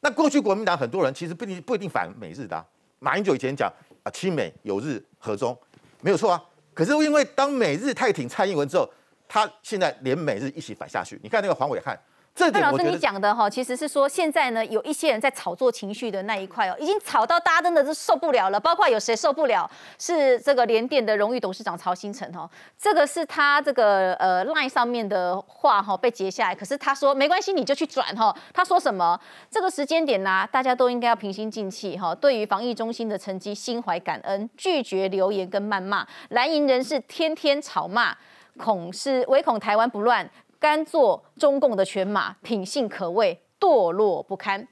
[0.00, 2.66] 那过去国民党很多人其实不一定不一定反美日的，
[2.98, 5.56] 马英九以前讲啊亲美友日和中，
[6.00, 6.42] 没有错啊。
[6.72, 8.88] 可是因为当美日太挺蔡英文之后，
[9.28, 11.20] 他现在连美日一起反下去。
[11.22, 11.98] 你看那个黄伟汉。
[12.34, 18.58] 范老师，你讲的哈，其实是说现在呢，有一些人在炒作情绪的那一块哦，已经炒到大家真的是受不了了。
[18.58, 19.70] 包括有谁受不了？
[19.98, 28.34] 是这个联电的荣誉董事长曹新成哈，这个是他这个呃 line 上面的话哈被截下来，可是他说没关系，你就去转哈。
[28.54, 29.20] 他说什么？
[29.50, 32.14] 这个时间点呢，大家都应该要平心静气哈。
[32.14, 36.06] 对于防疫中心的成绩心怀感恩，拒绝留言跟谩骂。
[36.30, 38.16] 蓝营人士天天吵骂，
[38.56, 40.28] 恐是唯恐台湾不乱。
[40.60, 44.68] 甘做中共的犬马，品性可谓堕落不堪。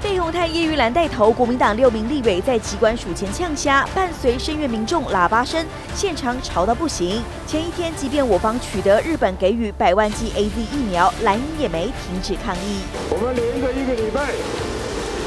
[0.00, 5.62] 费鸿泰、叶玉兰带头，国民党六名立委在机关署前呛虾，伴随声援民众喇叭声，
[5.94, 7.22] 现场吵到不行。
[7.46, 12.80] 前一天，即便我方取得日本给予百万剂 A Z 疫苗，蓝营也没停止抗议。
[13.10, 14.32] 我们连着一个礼拜，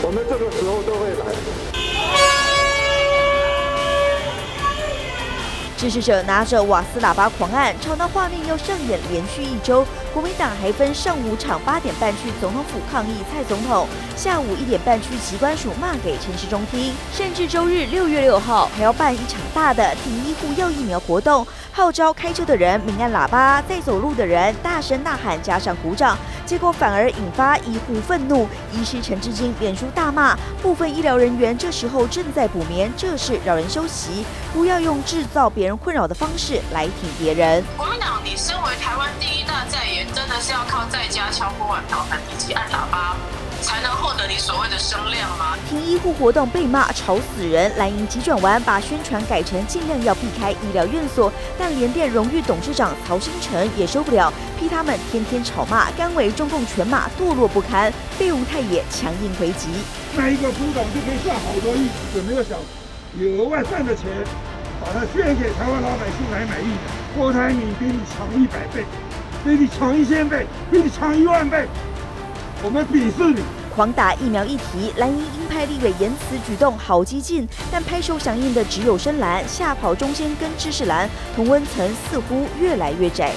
[0.01, 1.74] 我们这个时候都会来。
[5.77, 9.85] 支持者拿着瓦斯喇叭狂按，吵闹画面要上演连续一周。
[10.13, 13.85] 国民党还分上午场八点半去总统府抗议蔡总统，
[14.15, 28.47] 下午一点半去机关署骂给陈时中听，甚至周日六月六号还要办一场大的挺医护要疫苗活动，号召开车的人鸣按喇叭，在走路的人大声呐喊，加上鼓掌，结果反而引发医护愤怒。
[28.71, 37.63] 医师陈志金脸书大骂部分医疗人员这时候正在补眠，这是扰人休息，不要用制造别人困扰的方式来挺别人。
[37.75, 40.05] 国民党，你身为台湾第一大在野。
[40.15, 43.15] 真的是要靠在家敲锅碗瓢盆以及按喇叭，
[43.61, 45.57] 才能获得你所谓的声量吗？
[45.67, 51.31] 停医护活动被骂吵死人，蓝营急转弯，把宣传改成尽量要避开医疗院所。
[51.57, 57.91] 但联电荣誉董事长曹新成也受不了，批他们天天吵骂，甘为中共犬马，堕落不堪。
[58.17, 59.67] 被吴太也强硬回击，
[60.15, 62.57] 那一个副董就可以赚好多亿，有没有想
[63.17, 64.05] 有额外赚的钱，
[64.85, 66.77] 把它献给台湾老百姓来买疫苗？
[67.17, 68.85] 郭台铭比你强一百倍。
[69.43, 71.67] 比你强一千倍，比你强一万倍，
[72.63, 73.43] 我们鄙视你！
[73.75, 83.33] 狂打疫苗一题，蓝营鹰派立委言辞举动好激进，但拍手响应的只有深蓝，吓跑中间跟知识蓝，同温层似乎越来越窄。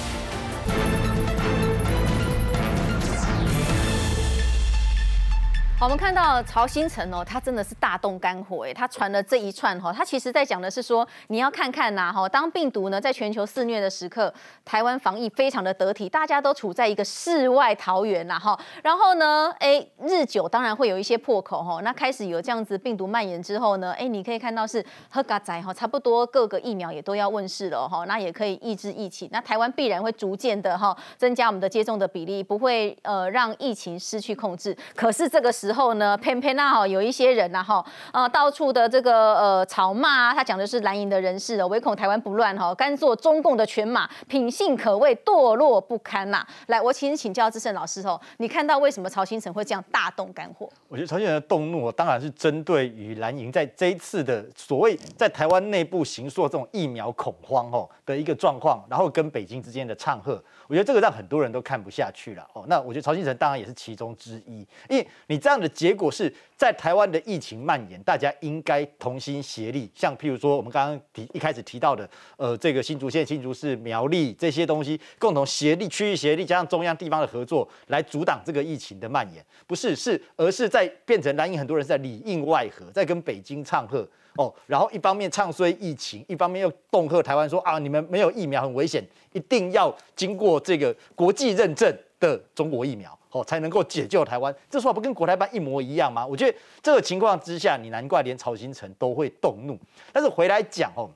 [5.81, 35.68] 我们看到曹新成哦，他真的是大动肝火哎，他传了这一串哈，他其实在讲的是说，你要看看呐哈，当病毒呢在全球肆虐的时刻，台湾防疫非常的得体，大家都处在一个世外桃源呐哈，然后呢，哎，日久当然会有一些破口哈，那开始有这样子病毒蔓延之后呢，哎，你可以看到是喝嘎仔哈，差不多各个疫苗也都要问世了哈，那也可以抑制疫情，那台湾必然会逐渐的哈增加我们的接种的比例，不会呃让疫情失去控制，可是这个时。
[35.69, 46.43] 之后呢，偏偏那哈有一些人呐哈，呃，到处的这个呃吵骂啊，他讲的是蓝营的人士哦，唯恐台湾不乱哈，甘做中共的犬马，品性可谓堕落不堪呐。
[46.69, 50.67] 来，我请请教志胜老师哦，你看到为什么曹新成会这样大动肝火？
[50.89, 62.65] 我觉得曹新成的动怒，当然是针对于蓝营在这一次的所谓在台湾内部行塑这种疫苗恐慌哦的一个状况，然后跟北京之间的唱和，我觉得这个让很多人都看不下去了哦。
[62.69, 65.58] 那我觉得曹新成当然也是其中之一，因为你这样。
[65.61, 69.91] 的结果是在台湾的疫情蔓延，大家应该同心协力。
[69.95, 79.45] 像譬如说，我们刚刚提一开始提到的，呃，这个新竹县、新竹市、苗栗这些东西，共同协力、区域协力，加上中央地方的合作，来阻挡这个疫情的蔓延。
[79.67, 84.53] 不是，是而是在变成蓝营很多人在里应外合，在跟北京唱和哦。
[84.67, 93.18] 然后一方面唱衰疫情，一方面又恫吓台湾说啊，你们没有疫苗很危险，一定要经过这个国际认证的中国疫苗。
[93.31, 96.27] 哦，才能够解救台湾，这说法不跟国台办一模一样吗？
[96.27, 99.79] 我觉得这个情况之下，你难怪连曹新成都会动怒。
[100.13, 101.11] 但是回来讲哦，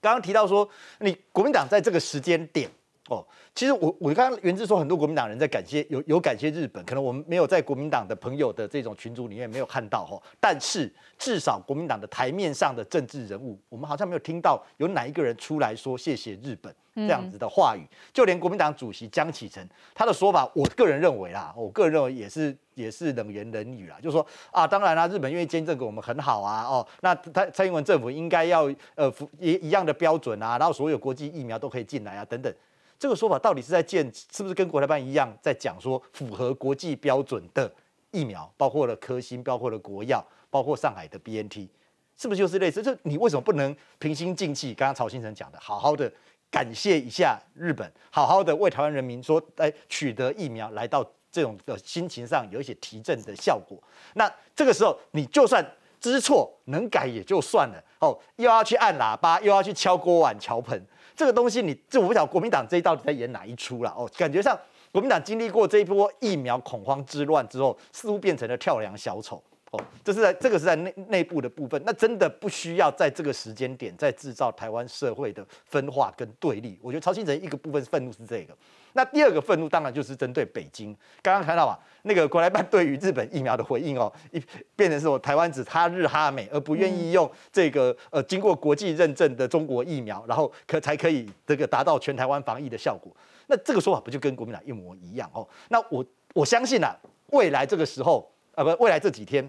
[0.00, 2.68] 刚刚提到说，你国民党在这个时间点
[3.08, 16.74] 哦，其实我我刚刚原之说很多国民党人在感谢有有感谢日本，可能我们没有在国民党的朋友的这种群组里面没有看到哈，但是至少国民党的台面上的政治人物，我们好像没有听到有哪一个人出来说谢谢日本。
[16.96, 19.62] 这样子的话语，就连国民党主席江启臣
[19.94, 28.62] 他的说法，我个人认为啦，我个人认为也是也是冷言冷语啦，就说啊，当然啦，日本愿意捐赠给我们很好啊，哦，那蔡蔡英文政府应该要
[28.94, 32.50] 呃一一样的标准啊，然后所有国际疫苗都可以进来啊，等等，
[32.98, 37.70] 这个说法到底是在建是不是跟国台办一样，在讲说符合国际标准的
[38.10, 41.68] 疫苗，包括了科兴，包括了国药，包括上海的 BNT，
[42.16, 42.82] 是不是就是类似？
[42.82, 44.72] 就你为什么不能平心静气？
[44.74, 46.10] 刚刚曹先生讲的，好好的。
[46.48, 53.76] 感谢一下日本，好好的为台湾人民说，来取得疫苗，来到这种的心情上有一些提振的效果。
[54.14, 55.62] 那这个时候，你就算
[56.00, 60.80] 知错能改也就算了哦，又要去按喇叭，又要去敲锅碗敲盆，
[61.16, 64.08] 这个东西你这我不晓得国民党这一到底在演哪一出了哦？
[64.18, 64.56] 感觉上
[64.92, 69.42] 国民党经历过这一波疫苗恐慌之乱之后，似乎变成了跳梁小丑。
[69.72, 76.78] 哦，这是在这个是在内内部的部分，那真的不需要在这个时间点再制造台湾社会的分化跟对立。
[76.80, 78.56] 我觉得曹新成一个部分愤怒是这个，
[78.92, 80.96] 那第二个愤怒当然就是针对北京。
[81.20, 84.40] 刚刚看到啊，那个国台办对于日本疫苗的回应哦，一
[84.76, 93.10] 变成是我台湾只他日哈美，而不愿意用这个呃经过国际认证的中国疫苗，然后可才可以这个达到全台湾防疫的效果。
[93.48, 95.46] 那这个说法不就跟国民党一模一样哦？
[95.70, 96.96] 那我我相信啊，
[97.32, 98.30] 未来这个时候。
[98.56, 99.48] 啊不，未来这几天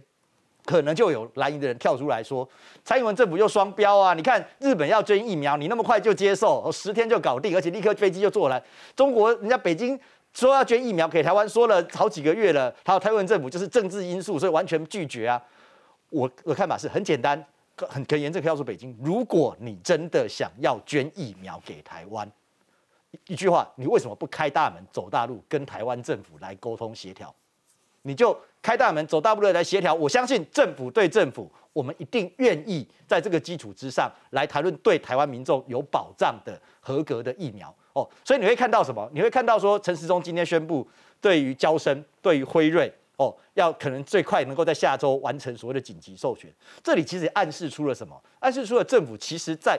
[0.66, 2.48] 可能就有蓝营的人跳出来说，
[2.84, 4.14] 蔡英文政府又双标啊！
[4.14, 8.62] 你看日本要捐疫苗，你那么快就接受，十天就搞定，而且立刻飞机就坐来。
[8.94, 9.98] 中国人家北京
[10.34, 15.42] 说要捐疫苗给台湾，说了好几个月了，还有台湾政府就是政治因素，所以完全拒绝啊。
[16.10, 17.42] 我我看法是很简单，
[17.78, 22.30] 很很严正，可以告诉北京，如果你真的想要捐疫苗给台湾，
[23.28, 27.34] 一句话，你为什么不开大门走大路，跟台湾政府来沟通协调？
[28.08, 38.10] 你就开大门走大步路来协调，我相信政府对政府，我们一定愿意在这个基础之上来谈论对台湾民众有保障的合格的疫苗哦。
[38.24, 39.10] 所以你会看到什么？
[39.14, 40.88] 你会看到说陈时中今天宣布，
[41.20, 46.50] 对于交生、对于辉瑞哦，要可能最快能够在下周完成所谓的紧急授权。
[46.82, 48.18] 这里其实暗示出了什么？
[48.40, 49.78] 暗示出了政府其实在。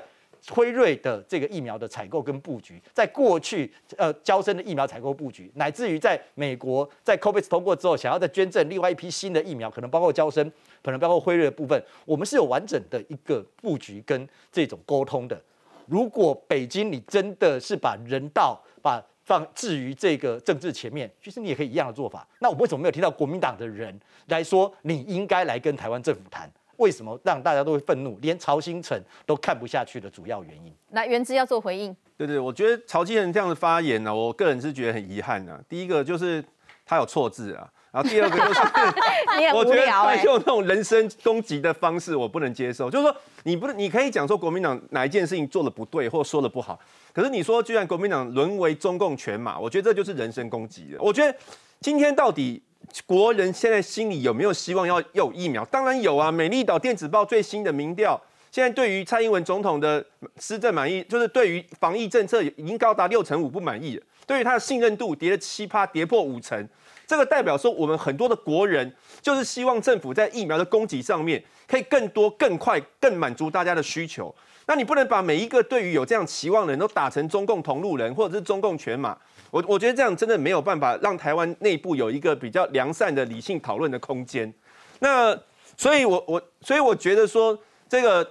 [0.48, 10.50] 辉瑞的这个疫苗的采购跟布局，在过去呃，交生的疫苗采购布局，乃至于在美国在 Covid 通过之后，想要再捐赠另外一批新的疫苗，可能包括交生，
[10.82, 15.40] 可能包括辉瑞的部分，我们是有完整的一个布局跟这种沟通的。
[15.86, 22.26] 如果北京你真的是把人道把放置于这个政治前面，其实你也可以一样的做法。
[22.40, 23.98] 那我为什么没有听到国民党的人
[24.28, 26.50] 来说，你应该来跟台湾政府谈？
[26.78, 30.74] 为什么让大家都会愤怒，连曹新成都看不下去的主要原因？
[30.90, 31.94] 那原之要做回应。
[32.16, 35.60] 对对，我觉得曹新成这样的发言呢，我个人是觉得很遗憾啊。
[35.68, 36.44] 第一个就是
[36.84, 38.60] 他有错字啊，然后第二个就是
[39.54, 42.90] 我觉得他用那种人身攻击的方式，我不能接受。
[42.90, 46.78] 就是说，你不能，你可以讲说国民党哪一件事情做的不对，或说的不好，
[47.12, 50.98] 可是你说居然国民党沦为中共犬马，我觉得这就是人身攻击了。
[51.00, 51.36] 我觉得
[51.80, 52.62] 今天到底。
[53.06, 55.64] 国人现在心里有没有希望要有疫苗？
[55.66, 56.32] 当然有啊！
[56.32, 60.04] 美丽岛电子报最新的民调，现在对于蔡英文总统的
[60.38, 64.02] 施政满意，就是对于防疫政策已经高达六成五不满意了。
[64.26, 66.68] 对于他的信任度跌了七趴，跌破五成。
[67.06, 68.90] 这个代表说，我们很多的国人
[69.22, 74.34] 就是希望政府在疫苗的供给上面可以更多、更快、更满足大家的需求。
[74.66, 79.16] 那你不能把每一个对于有这样期望的人都打成中共同路人，或者是中共犬马。
[79.50, 84.52] 我我觉得这样真的没有办法让台湾内部有一个比较良善的理性讨论的空间。
[84.98, 85.34] 那
[85.76, 87.56] 所以，我我所以我觉得说，
[87.88, 88.28] 这个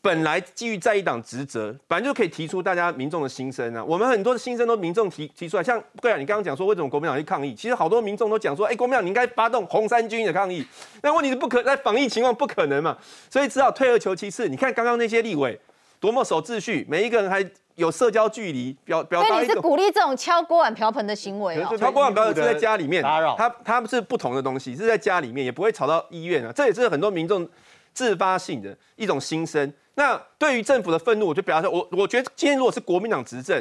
[0.00, 3.84] 本来基于在一党职责，本来就可以提出大家民众的心声啊。
[3.84, 10.64] 我们很多的心声都民众提提出来，像对啊，你刚刚讲说为什么国民党去抗议，其实好多民众都讲说，哎，国民党你应该发动红三军的抗议。
[11.00, 12.96] 但问题是不可在防疫情况不可能嘛，
[13.28, 14.48] 所以只好退而求其次。
[14.48, 15.58] 你看刚刚那些立委
[15.98, 17.44] 多么守秩序，每一个人还。
[17.76, 21.76] 有社交距离表表达，所以你是鼓励这种敲锅碗瓢盆的行为哦。
[21.76, 26.52] 敲锅碗瓢盆是在家里面打扰，他他是不同的东西，是在家里面也不会吵到医院啊。
[26.54, 27.48] 这也是很多民众
[27.92, 29.72] 自发性的一种心声。
[29.94, 33.56] 那对于政府的愤怒，我就表达说我我觉得今天如果是国民党执政，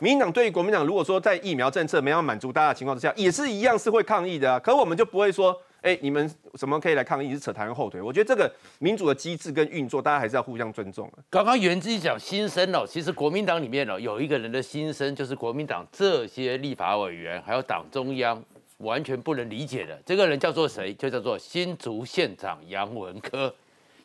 [0.00, 4.58] 民进党对于国民党如果说在疫苗政策没有满足大家的情况之下，也是一样是会抗议的啊。
[4.58, 5.54] 可我们就不会说。
[5.80, 7.32] 哎，你们怎么可以来抗议？
[7.32, 8.02] 是扯台湾后腿？
[8.02, 18.42] 我觉得这个民主的机制跟运作，大家还是要互相尊重刚刚袁之讲心声哦，其实国民党里面哦，有一个人的心声，就是国民党这些立法委员还有党中央
[18.78, 19.96] 完全不能理解的。
[20.04, 20.92] 这个人叫做谁？
[20.94, 23.54] 就叫做新竹县长杨文科。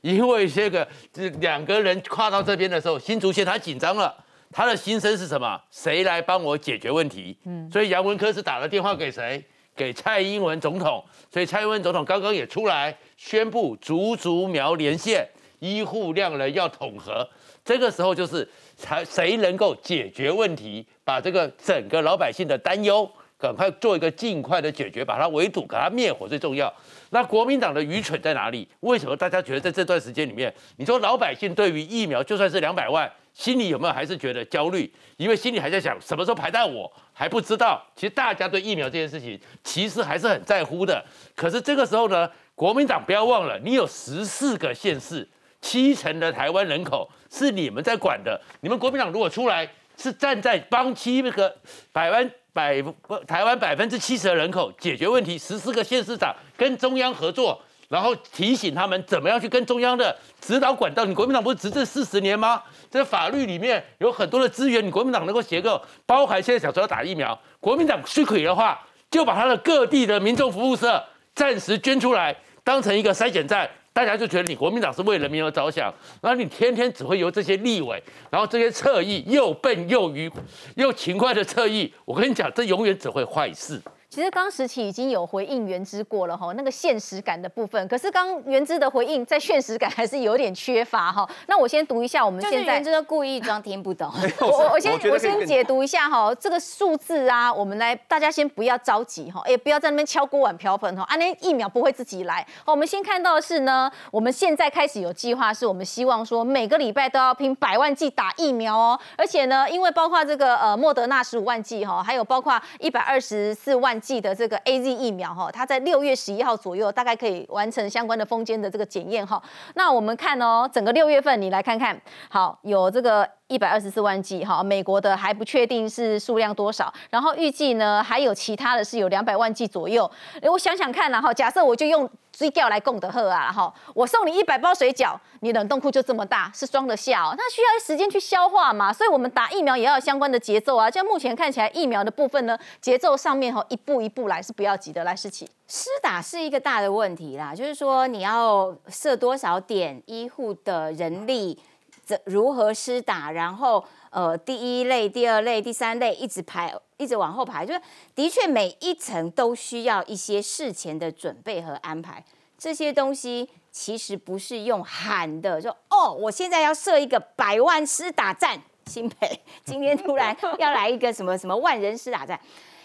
[0.01, 4.13] 因为这个这两个人跨到这边的时候，新竹县他紧张了，
[4.51, 5.59] 他的心声是什么？
[5.71, 7.37] 谁来帮我解决问题？
[7.45, 9.43] 嗯，所以杨文科是打了电话给谁？
[9.75, 15.27] 给蔡英文总统，所以蔡英文总统刚刚也出来宣布，竹竹苗连线
[15.59, 17.27] 医护量人要统合，
[17.65, 26.71] 这个时候就是才谁能够解决问题，把这个整个老百姓的担忧赶快做一个尽快的解决，把它围堵，给它灭火最重要。
[27.09, 28.67] 那国民党的愚蠢在哪里？
[28.81, 33.11] 为什么大家觉得在这段时间里面，你说老百姓对于疫苗就算是两百万？
[33.33, 34.91] 心里有没有还是觉得焦虑？
[35.17, 37.83] 因为心里还在想什么时候排到我还不知道。
[37.95, 41.03] 其实大家对疫苗这件事情其实还是很在乎的。
[41.35, 45.27] 可是这个时候呢，国民党不要忘了，你有十四个县市，
[45.61, 48.39] 七成的台湾人口是你们在管的。
[48.61, 51.55] 你们国民党如果出来是站在帮七个
[51.91, 52.79] 百万百
[53.25, 57.59] 台湾百分之七十的人口解决问题，十四个县市长跟中央合作。
[57.93, 61.05] 然后提醒他们怎么样去跟中央的指导管道。
[61.05, 62.59] 你国民党不是执政四十年吗？
[62.89, 68.81] 这法律里面有很多的资源，你国民党能够协构，包含现在想说要打疫苗，国民党需可以的话，
[69.11, 71.03] 就把他的各地的民众服务社
[71.35, 80.31] 暂时捐出来，当成一个筛检站，大家就觉得你国民党是为人民而着想，然后你天天只会由这些立委，然后这些侧翼又笨又愚
[80.77, 83.79] 又勤快的侧翼，我跟你讲，这永远只会坏事。
[84.13, 91.27] 其实刚时期已经有回应原之过了哈，那个现实感的部分，可是刚原之的回应在现实感还是有点缺乏哈。
[91.47, 94.13] 那我先读一下我们现在原之故意装听不懂。
[94.39, 102.45] 我我先我先解读一下哈，这个数字啊，我们来大家先不要着急哈，也不要在那边敲锅碗瓢盆哈，啊那疫苗不会自己来。
[102.63, 113.99] 好我们先看到的是呢，我们现在开始有计划，是我们希望说每个礼拜都要拼百万剂打疫苗哦，而且呢，因为包括这个呃莫德纳十五万剂哈，还有包括一百二十四万。
[114.03, 119.41] 记得这个 A Z 疫苗哈，它在六月十一号左右大概可以完成相关的封间的这个检验哈。
[119.75, 121.99] 那我们看哦，整个六月份你来看看，
[122.29, 123.27] 好有这个。
[123.53, 130.09] 一百二十四万剂，哈，美国的还不确定是数量多少，然后预计呢还有其他的是有两百万剂左右。
[130.41, 140.89] 我想想看，然后假设我就用追调来供的贺啊，哈，我送你一百包水饺，你冷冻库就这么大，是装得下哦，那需要时间去消化嘛，所以我们打疫苗也要有相关的节奏啊。
[140.89, 145.47] 像目前看起来疫苗的部分呢，节奏上面哈一步一步来是不要急的，来试起。
[145.67, 151.59] 施打是一个大的问题啦，就是说你要设多少点医护的人力。
[152.03, 153.31] 怎如何施打？
[153.31, 157.81] 然后呃，第一类、第二类、第三类一直排，一直往后排，就是
[158.13, 162.23] 的确每一层都需要一些事前的准备和安排。
[162.57, 172.39] 这些东西其实不是用喊的，说哦，我现在要设一个百万施打战，新北今天突然要来一个什么什么万人施打战。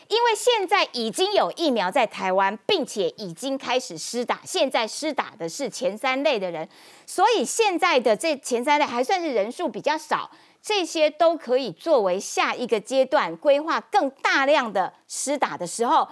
[0.08, 6.66] 因为现在已经有疫苗在台湾，并且已经开始施打，现在施打的是前三类的人，
[7.06, 10.30] 所以现在的这前三类还算是人数比较少，
[10.62, 16.08] 这些都可以作为下一个阶段规划更大量的施打的时候，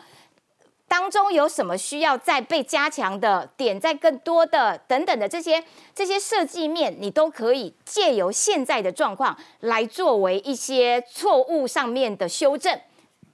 [0.86, 12.78] 当中有什么需要再被加强的点，在更多的等等的这些这些设计面，你都可以借由现在的状况来作为一些错误上面的修正。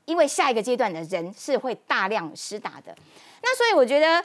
[0.05, 2.95] 因为下一个阶段的人是会大量施打的，
[3.43, 4.25] 那所以我觉得，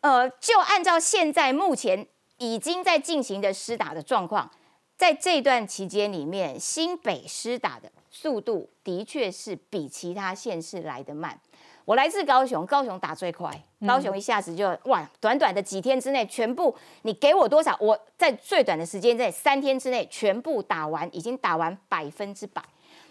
[0.00, 2.06] 呃，就按照现在目前
[2.38, 4.50] 已经在进行的施打的状况，
[4.96, 11.38] 在这段期间里面，新北施打的速度的确是比其他县市来的慢。
[11.84, 13.50] 我来自高雄，高雄打最快，
[13.86, 22.62] 高雄一下子就哇，短短的几天之内，全部你给我多少，我在最短的时间在三天之内全部打完，已经打完百分之百。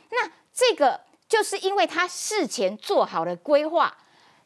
[0.09, 0.99] 那这个。
[1.27, 3.97] 就是因为他事前做好了规划，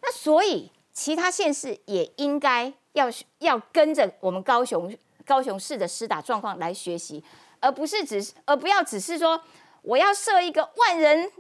[0.02, 3.08] 那所以其他县市也应该要
[3.38, 4.92] 要跟着我们高雄
[5.24, 7.24] 高雄市的施打状况来学习，
[7.60, 9.40] 而不是只是而不要只是说
[9.84, 11.32] 我要设一个万人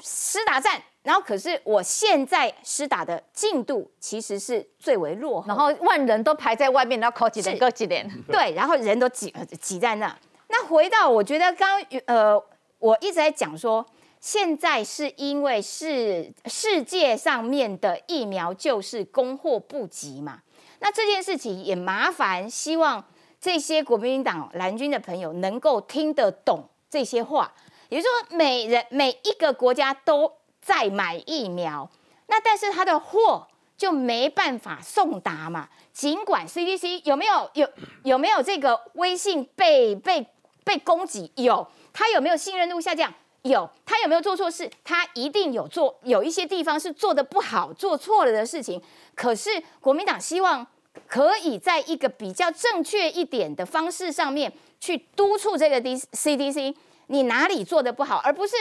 [0.00, 7.58] 施打站，然后可是我现在施打的进度其实是最为落后，然后万人都排在外面，然后考几点？
[7.58, 8.08] 各几点？
[8.28, 10.16] 对，然后人都挤挤在那。
[10.48, 12.40] 那回到我觉得刚呃，
[12.78, 13.84] 我一直在讲说。
[14.22, 20.40] 现在是因为是世界上面的疫苗就是供货不及嘛？
[20.78, 23.04] 那这件事情也麻烦，希望
[23.40, 27.52] 这些国民党蓝军的朋友能够听得懂这些话。
[27.88, 31.90] 也就是说，每人每一个国家都在买疫苗，
[32.28, 35.68] 那但是他的货就没办法送达嘛？
[35.92, 37.68] 尽管 CDC 有没有有
[38.04, 40.24] 有没有这个微信被被
[40.62, 41.32] 被攻击？
[41.34, 43.12] 有，他有没有信任度下降？
[43.42, 44.70] 有他有没有做错事？
[44.84, 48.80] 他一定有做，有一些地方是做的不好、做错了的事情。
[49.14, 50.66] 可是国民党希望
[51.08, 56.74] 可以在一个比较正确一点的方式上面去督促这个 D C D C，
[57.08, 58.54] 你哪里做的不好，而不是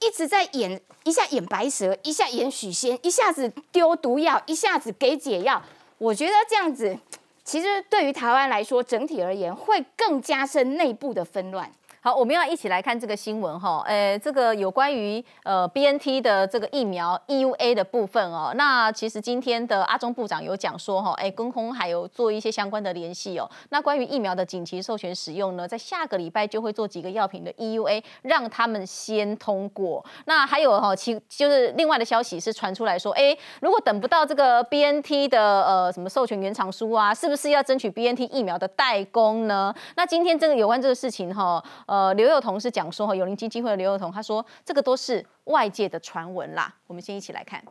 [0.00, 5.60] 一直在演一下演白蛇，一下演许仙，一下子丢毒药，一下子给解药。
[5.98, 6.96] 我觉得这样子，
[7.42, 11.72] 其实对于台湾来说，整体而言会更加深内部的纷乱。
[12.08, 18.50] 好，我们要一起来看这个新闻哈，诶，这个有关于呃 B N T 的这个疫苗 E U A 的部分哦。
[18.56, 23.46] 那其实今天的阿中部长有讲说哈，诶，跟空还有做一些相关的联系哦。
[23.68, 30.02] 那关于疫苗的紧急授权使用呢，在下个礼拜就会做几个药品的 E U A，让他们先通过。
[30.24, 39.74] 那还有哈，其就是另外的消息是传出来说，诶，如果等不到这个 B N T 的呃什么授权原厂书啊，是不是要争取 B N T 疫苗的代工呢？
[39.94, 41.62] 那今天这个有关这个事情哈。
[41.97, 46.74] 呃，刘幼彤是讲说哈，友林基金会的刘幼彤他说，这个都是外界的传闻啦。
[46.86, 47.62] 我们先一起来看。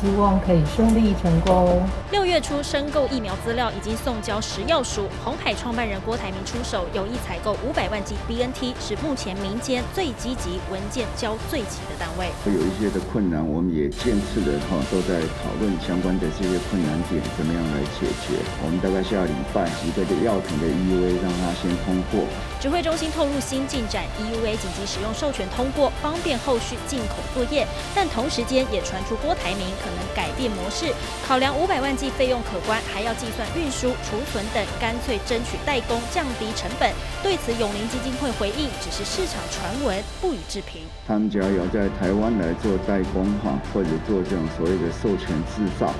[0.00, 1.82] 希望可以顺利成功。
[2.12, 12.30] 六月初申购疫苗资料已经送交食药署，红海创办人郭台铭出手，有意采购五百万剂 BNT，是目前民间最积极、文件交最急的单位。
[12.44, 18.38] 会有一些的困难，我们也见次的哈都在讨论相关的这些困难点，怎么样来解决。
[18.62, 22.22] 我们大概下礼拜几个的药品的 EUA 让它先通过。
[22.60, 27.66] 指挥中心透露新进展，EUA 紧急使用授权通过，方便后续进口作业。
[27.94, 30.92] 但同时间也传出郭台铭可能改变模式，
[31.26, 36.92] 考量五百万计费用可观，还要计算运输、储存等，干脆争取代工，降低成本。
[37.22, 40.82] 对此，永林基金会回应，只是市场传闻，不予置评。
[41.06, 45.94] 他们只要有在台湾来做代工哈，或者做这种所谓的授权制造。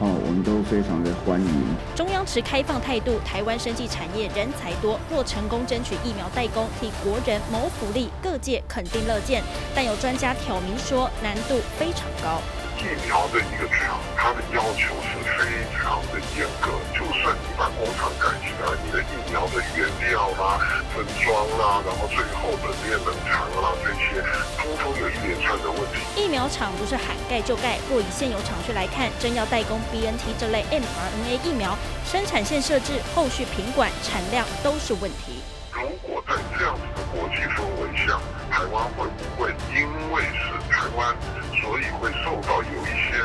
[0.00, 1.76] 哦，我们都非常的欢迎。
[1.94, 9.42] 中央持开放态度，台湾生技产业人才多，若成功争取疫苗代工，替国人谋福利，各界肯定乐见。
[9.74, 12.40] 但有专家挑明说，难度非常高。
[12.78, 16.72] 疫苗的一个厂，它的要求是非常的严格。
[16.92, 20.58] 就算你把工厂盖起来，你的疫苗的原料啦、
[20.94, 24.22] 分装啦，然后最后的这些冷藏啦，这些
[24.58, 26.02] 通通有一连串的问题。
[26.16, 35.42] 疫苗厂不是喊盖就盖，若以现有厂区来看，真要代工 BNT 这类 mRNA 疫苗，生产线设置、后续品管、产量都是问题。
[35.74, 41.14] 如果在这样子的国际氛围下，台湾会不会因为是台湾？
[41.60, 43.18] 所以会受到有一些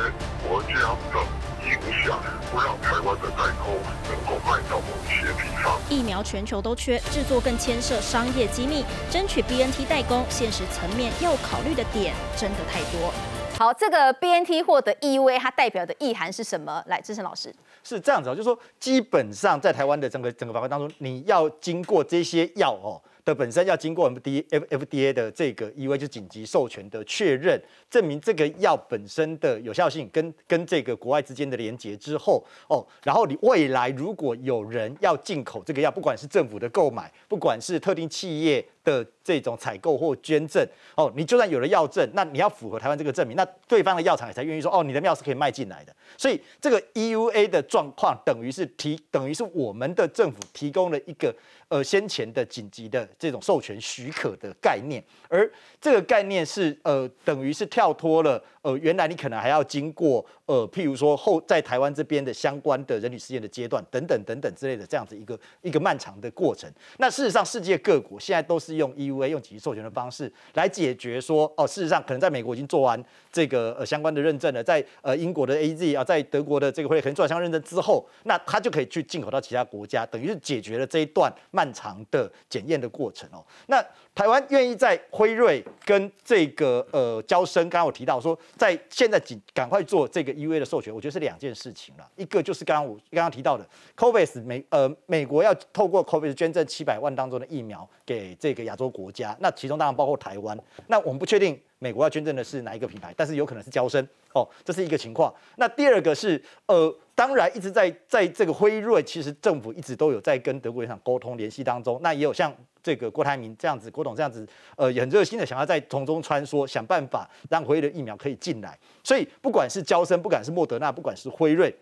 [0.48, 0.74] 国家
[1.14, 1.22] 的
[1.70, 2.20] 影响，
[2.52, 3.78] 不让台湾的代工
[4.10, 5.80] 能够卖到某些地方。
[5.90, 13.14] 疫苗全球都缺，制作更牵涉商业机密，争取 BNT 代工，现实层面要考虑的点真的太多。
[13.60, 16.82] 好，这个 BNT 获得 EUA，它代表的意涵是什么？
[16.88, 17.54] 来，志成老师。
[17.84, 23.02] 是这样子哦，就是说，基本上在台湾的整个整个法规当中，你要经过这些药哦。
[23.26, 45.96] 的本身要经过 F D F F D A 的这个 E V 就紧急授权的确认，证明这个药本身的有效性跟跟这个国外之间的连接之后，哦，然后你未来如果有人要进口这个药，不管是政府的购买，不管是特定企业的这种采购或捐赠，哦，你就算有了药证，那你要符合台湾这个证明，那对方的药厂才愿意说，哦，你的药是可以卖进来的。
[46.18, 51.34] 所以这个 E U A 的状况等于是提，等于是我们的政府提供了一个。
[51.70, 55.48] 呃，先前的紧急的这种授权许可的概念，而
[55.80, 66.68] 这个概念是呃，等于是跳脱了呃，原来你可能还要经过呃，譬如说后在台湾这边的相关的人体实验的阶段等等等等之类的这样子一个一个漫长的过程。
[66.98, 73.00] 那事实上，世界各国现在都是用 EUA 用紧急授权的方式来解决说，哦，事实上可能在美国已经做完
[73.32, 81.32] 这个呃相关的认证了，在呃英国的 AZ 啊，在德国的这个会可能做完相关认证之后，那它就可以去进口到其他国家，等于是解决了这一段。
[81.52, 83.84] 漫长的检验的过程哦，那
[84.16, 92.10] 台湾愿意在辉瑞跟这个呃交生，刚刚我提到说，在现在紧赶快做这个 EUA 的授权，我觉得是两件事情了。
[92.16, 93.68] 一个就是刚刚我刚刚提到的
[93.98, 100.58] COVAX 美呃美国要透过 COVAX 捐赠七百万当中的疫苗给这个亚洲国家，那其中当然包括台湾。
[100.88, 105.34] 那我们不确定美国要捐赠的是哪一个品牌，但是有可能是交生哦，这是一个情况。
[105.58, 106.96] 那第二个是呃。
[107.20, 112.00] 当然，一直在在这个辉瑞，其实政府一直都有在跟德国人厂沟通联系当中。
[112.02, 112.50] 那也有像
[112.82, 118.78] 这个郭台铭这样子，郭董这样子，呃，也很热心的想要在从中穿梭，想办法让辉瑞的疫苗可以进来。
[119.04, 121.74] 所以，不管是交生，不管是莫德纳，不管是辉瑞，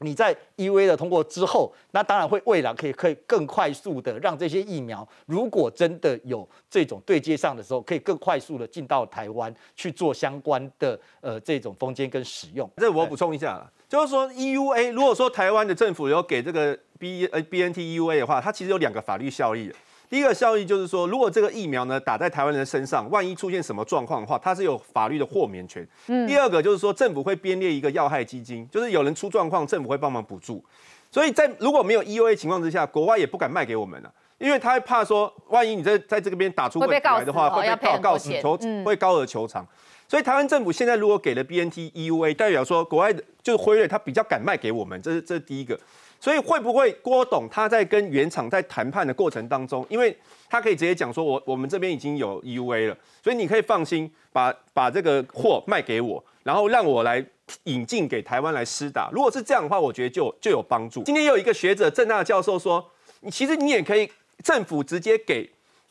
[0.00, 12.70] 你在 EV 的通过之后，那当然会未来可以可以更快速的让这些疫苗，如果真的有这种对接上的时候，可以更快速的进到台湾去做相关的呃这种封间跟使用。
[12.76, 13.72] 这我补充一下了。
[13.88, 19.74] 就是说，EUA 如果说台湾的政府有给这个 B 呃 BNT EUA 的话，它其实有两个法律效力的。
[20.08, 25.86] 第一个效益就是说，如果这个疫苗呢打在台湾人身上，万一出现什么状况的话，它是有法律的豁免权。
[26.06, 26.26] 嗯。
[26.28, 30.64] 第二个就是说，政府会编列一个要害基金，就是有人出状况，政府会帮忙补助。
[31.10, 39.66] 所以在如果没有 EUA 情况之下，国外也不敢卖给我们了，因为他怕说，万一你在在这个边打出问题来的话，会被告告死求会高额求偿。
[40.08, 45.76] 所以台湾政府现在如果给了 BNT EUA，代表说国外的就是辉瑞，他比较敢卖给我们，这是这是第一个。
[46.20, 50.16] 所以会不会郭董他在跟原厂在谈判的过程当中，因为
[50.48, 57.24] 他可以直接讲说，我我们这边已经有 U A 了，所以你可以放心把把这个货卖给我，然后让我来
[57.64, 59.10] 引进给台湾来施打。
[59.12, 61.02] 如果是这样的话，我觉得就就有帮助。
[61.04, 62.84] 今天有一个学者郑大教授说，
[63.20, 64.10] 你其实你也可以
[64.42, 65.48] 政府直接给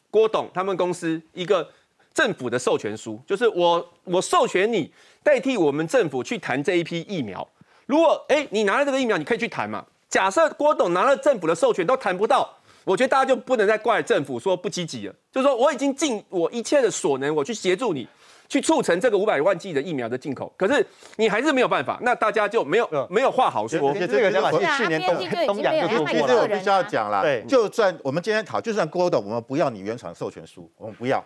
[0.10, 1.70] 郭董他们公司一个。
[2.16, 4.90] 政府的授权书就是我，我授权你
[5.22, 7.46] 代替我们政府去谈这一批疫苗。
[7.88, 9.86] 如果哎，你拿了这个疫苗，你可以去谈嘛。
[10.10, 12.49] 假设郭董拿了政府的授权都谈不到，
[12.84, 15.14] 我觉得大家就不能再怪政府说不积极了。
[15.32, 18.08] 就是说我已经尽我一切的所能，我去协助你，
[18.47, 20.53] 去促成这个五百万剂的疫苗的进口。
[20.56, 20.86] 可是
[21.18, 23.93] 你还是没有办法，那大家就没有没有话好说。
[23.93, 26.41] 这个想法是去年东东阳就做过了。
[26.43, 31.24] 我必须要讲了，对，就算我们今天讨，就算郭董，我们不要你原厂授权书，我们不要。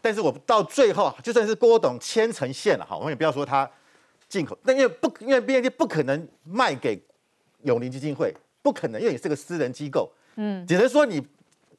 [0.00, 3.68] 但是我到最后，就算是郭董牵成线了，哈，我们也不要说他
[4.28, 7.00] 进口，那因为不，因为 B N T 不可能卖给
[7.68, 11.24] 永林基金会，不可能，因为你是个私人机构，嗯，只能说你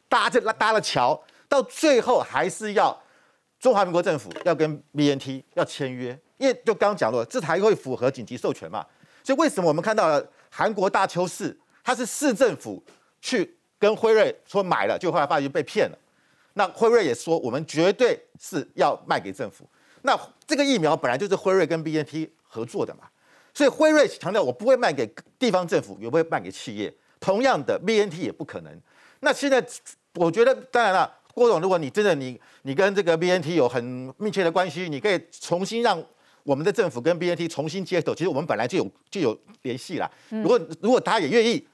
[0.07, 2.97] 搭这搭了桥，到最后还是要
[3.59, 8.85] 中华民国政府要跟 B N T 要签约，因为就刚刚讲了，这才会符合紧急授权嘛。
[9.23, 12.81] 所以为什么我们看到了韩国大邱市，它是市政府
[13.21, 15.97] 去跟辉瑞说买了，就后来发现被骗了。
[16.53, 19.67] 那辉瑞也说，我们绝对是要卖给政府。
[20.01, 20.17] 那
[20.47, 23.03] 这个疫苗本来就是辉瑞跟 B N T 合作的嘛，
[23.59, 25.05] 所以辉瑞强调我不会卖给
[25.37, 26.93] 地方政府，也不会卖给企业。
[27.19, 28.73] 同样的，B N T 也不可能。
[29.19, 29.61] 那现在
[30.15, 33.83] 我觉得，当然了，郭总，如果你真的你你跟这个 B N T 有很
[34.15, 36.01] 密切的关系，你可以重新让
[36.43, 38.15] 我们的政府跟 B N T 重新接手。
[38.15, 40.09] 其实我们本来就有就有联系了。
[40.29, 41.67] 如果如果他也愿意，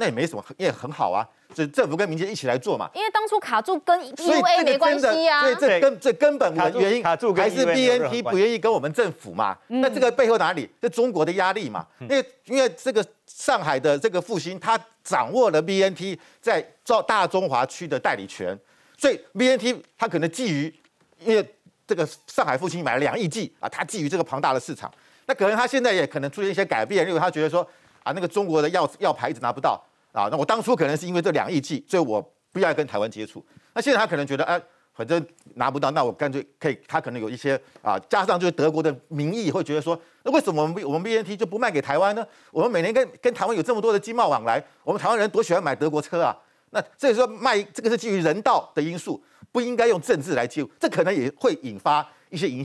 [0.00, 1.28] 那也没什么，也很好啊。
[1.54, 2.88] 是政府跟民间一起来做嘛？
[2.94, 5.42] 因为当初卡住跟 EUA 没关系啊。
[5.42, 9.56] 所以这根这根本的原因还是 BNT 不愿意跟我们政府嘛？
[9.66, 10.70] 那这个背后哪里？
[10.80, 11.86] 这中国的压力嘛？
[12.00, 18.56] 因为因为这个上海的这个复兴，他掌握了 BNT 在造大中华区的代理权，
[18.96, 20.72] 所以 BNT 他可能基于，
[21.18, 21.44] 因为
[21.84, 24.88] 这个上海复兴买了两亿剂啊，他基于这个庞大的市场。
[25.26, 27.68] 那可能他现在也可能出现一些改变，因为他觉得说
[28.04, 29.84] 啊，那个中国的药药牌一直拿不到。
[30.12, 32.20] 啊，那我当初可能是因为这两亿剂，所以我
[32.52, 33.44] 不要跟台湾接触。
[33.74, 34.60] 那现在他可能觉得，哎，
[34.92, 42.26] 反正拿不到，那我干脆可以，他可能有一些啊，加上就是德国的民意会觉得说，那为什么我们我们 B N T 就不卖给台湾呢？
[42.50, 46.36] 我们每年跟跟台湾有这么多的经贸往来，我们台湾人多喜欢买德国车啊。
[46.70, 52.62] 那所以说卖这个是基于人道的因素，不应该用政治来介入，这可能也会引发一些影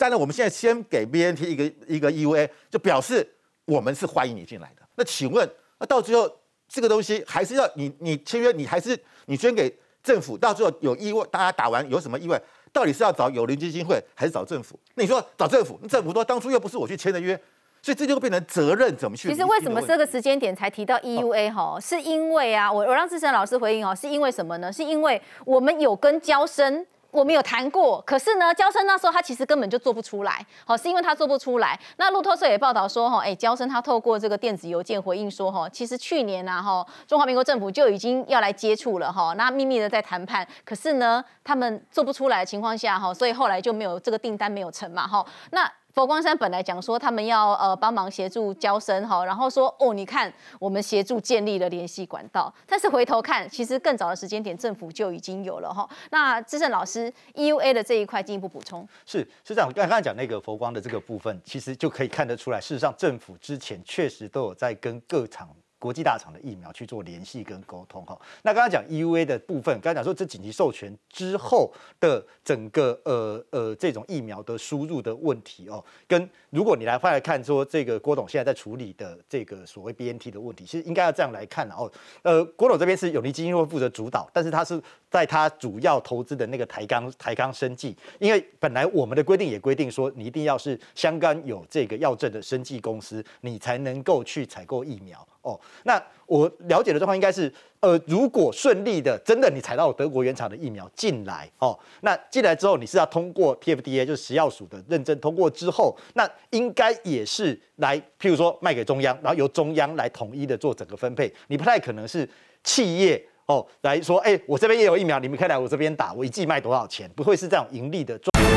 [0.00, 3.28] 当然，我们现在先给 BNT 一个一个 EUA，就表示
[3.66, 4.80] 我们是欢迎你进来的。
[4.94, 5.46] 那请问，
[5.78, 6.26] 那到最后
[6.66, 9.70] 这个东西还是要你你签约，你还是你捐给
[10.02, 10.38] 政府？
[10.38, 12.40] 到最后有意外，大家打完有什么意外？
[12.72, 14.80] 到底是要找友邻基金会还是找政府？
[14.94, 17.38] 那你说找政府，那政府说当初又不是我去签的约，
[17.82, 19.28] 所以这就变成责任怎么去？
[19.28, 21.78] 其实为什么这个时间点才提到 EUA 哈？
[21.78, 24.72] 是因为啊，我我让志成老师回应哦，是因为什么呢？
[24.72, 26.86] 是因为我们有跟交生。
[27.10, 31.78] 我们有谈过，可是呢，交生那时候他其实根本就做不出来，好，是因为他做不出来。
[31.96, 45.70] 那路透社也报道说，哈，哎，交生他透过这个电子邮件回应说，哈，其实去年呐，哈，中华民国政府就已经要来接触了，哈，那秘密的在谈判，可是呢，他们做不出来的情况下，哈，所以后来就没有这个订单没有成嘛，哈，那。
[45.92, 55.88] 佛光山本来讲说他们要呃帮忙协助交生哈，然后说哦你看我们协助建立了联系管道，但是回头看其实更早的时间点政府就已经有了哈。
[56.10, 65.48] 那资深老师 EUA 的这一块进一步补充，是是这样，刚刚讲那个佛光的这个部分，其实就可以看得出来，事实上政府之前确实都有在跟各厂。
[65.80, 81.90] 国际大厂的疫苗去做联系跟沟通哈，那刚刚讲 EUA 的部分，刚刚讲说这紧急授权之后的整个呃呃这种疫苗的输入的问题哦，跟如果你来回来看说这个郭董现在在处理的这个所谓 BNT 的问题，其实应该要这样来看哦，
[82.22, 95.26] 呃郭董这边是永利基金会负责主导，但是他是在他主要投资的那个台钢台钢生技，因为本来我们的规定也规定说你一定要是相关有这个药证的生技公司，你才能够去采购疫苗。
[95.42, 112.28] 哦，那我了解的状况应该是，呃，如果顺利的，真的你采到德国原厂的疫苗进来，哦，那进来之后你是要通过 TFDA，就是食药署的认证，通过之后，那应该也是来，譬如说卖给中央，然后由中央来统一的做整个分配，你不太可能是
[112.62, 118.49] 企业哦来说，哎，我这边也有疫苗，你们可以来我这边打，我一季卖多少钱，不会是这样盈利的状。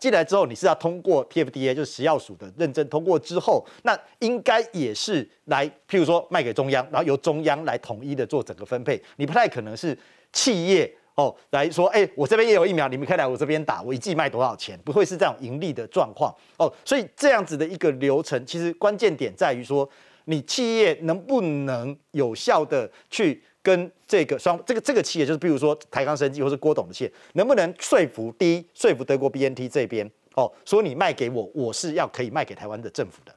[0.00, 9.00] 进来之后，你是要通过 TFDA，就是食药署的认证，通过之后，那应该也是来，譬如说卖给中央，然后由中央来统一的做整个分配。
[9.16, 9.96] 你不太可能是
[10.32, 14.76] 企业哦来说，哎，我这边也有疫苗，你们可以来我这边打，我一季卖多少钱？
[14.82, 16.72] 不会是这样盈利的状况哦。
[16.82, 19.86] 所以这样子的一个流程，其实关键点在于说，
[20.24, 23.42] 你企业能不能有效的去。
[23.62, 33.34] 跟这个双这个这个企业就是，比如说台钢生技或是郭董的企业，能不能说服第一说服德国 BNT 这边哦，说你卖给我，我是要可以卖给台湾的政府的，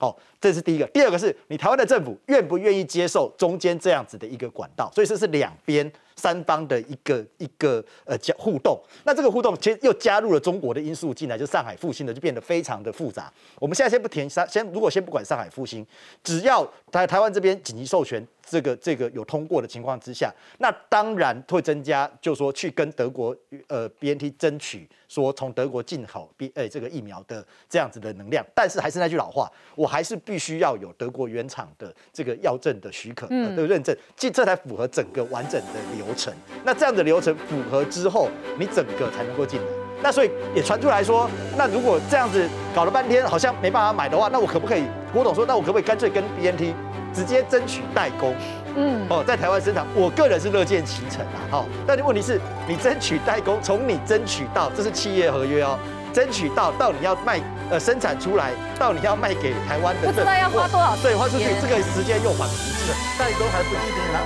[0.00, 0.86] 哦，这是第一个。
[0.86, 4.90] 第二个是你台湾的政府愿不愿意接受中间这样子的一个管道？
[4.94, 8.78] 所以这是两边三方的一个一个呃交互动。
[9.04, 13.32] 那这个互动其实又加入了中国的因素进来，就上海复兴的就变得非常的复杂。
[13.58, 15.86] 我们现在先不填上，先如果先不管上海复兴，
[16.24, 23.34] 只要台台湾这边紧急授权这个这个有通过的情况之下，那当然会增加，就是说去跟德国
[23.68, 28.44] 呃 B N T 争取说从德国进口 B 呃这个疫苗的这样子的能量。
[28.52, 36.34] 但是还是那句老话，我还是必须要有德国原厂的这个药证的许可嗯的认证，这这才符合整个完整的流程。
[36.64, 38.28] 那这样的流程符合之后，
[38.58, 39.66] 你整个才能够进来。
[40.02, 44.84] 那所以也传出来说，那如果这样子搞了半天，好像没办法买的话，那我可不可以？
[45.12, 46.74] 郭董说，那我可不可以干脆跟 B N T
[47.14, 48.34] 直接争取代工？
[48.76, 51.38] 嗯，哦，在台湾生产，我个人是乐见其成啊。
[51.50, 55.76] 好、但是问题是你争取代工，从你争取到这是企业合约哦，
[56.12, 64.20] 争取到到你要卖呃生产出来，到你要卖给台湾的，不知道要花多少对，花出去这个时间又蛮不是，但都还不一定拿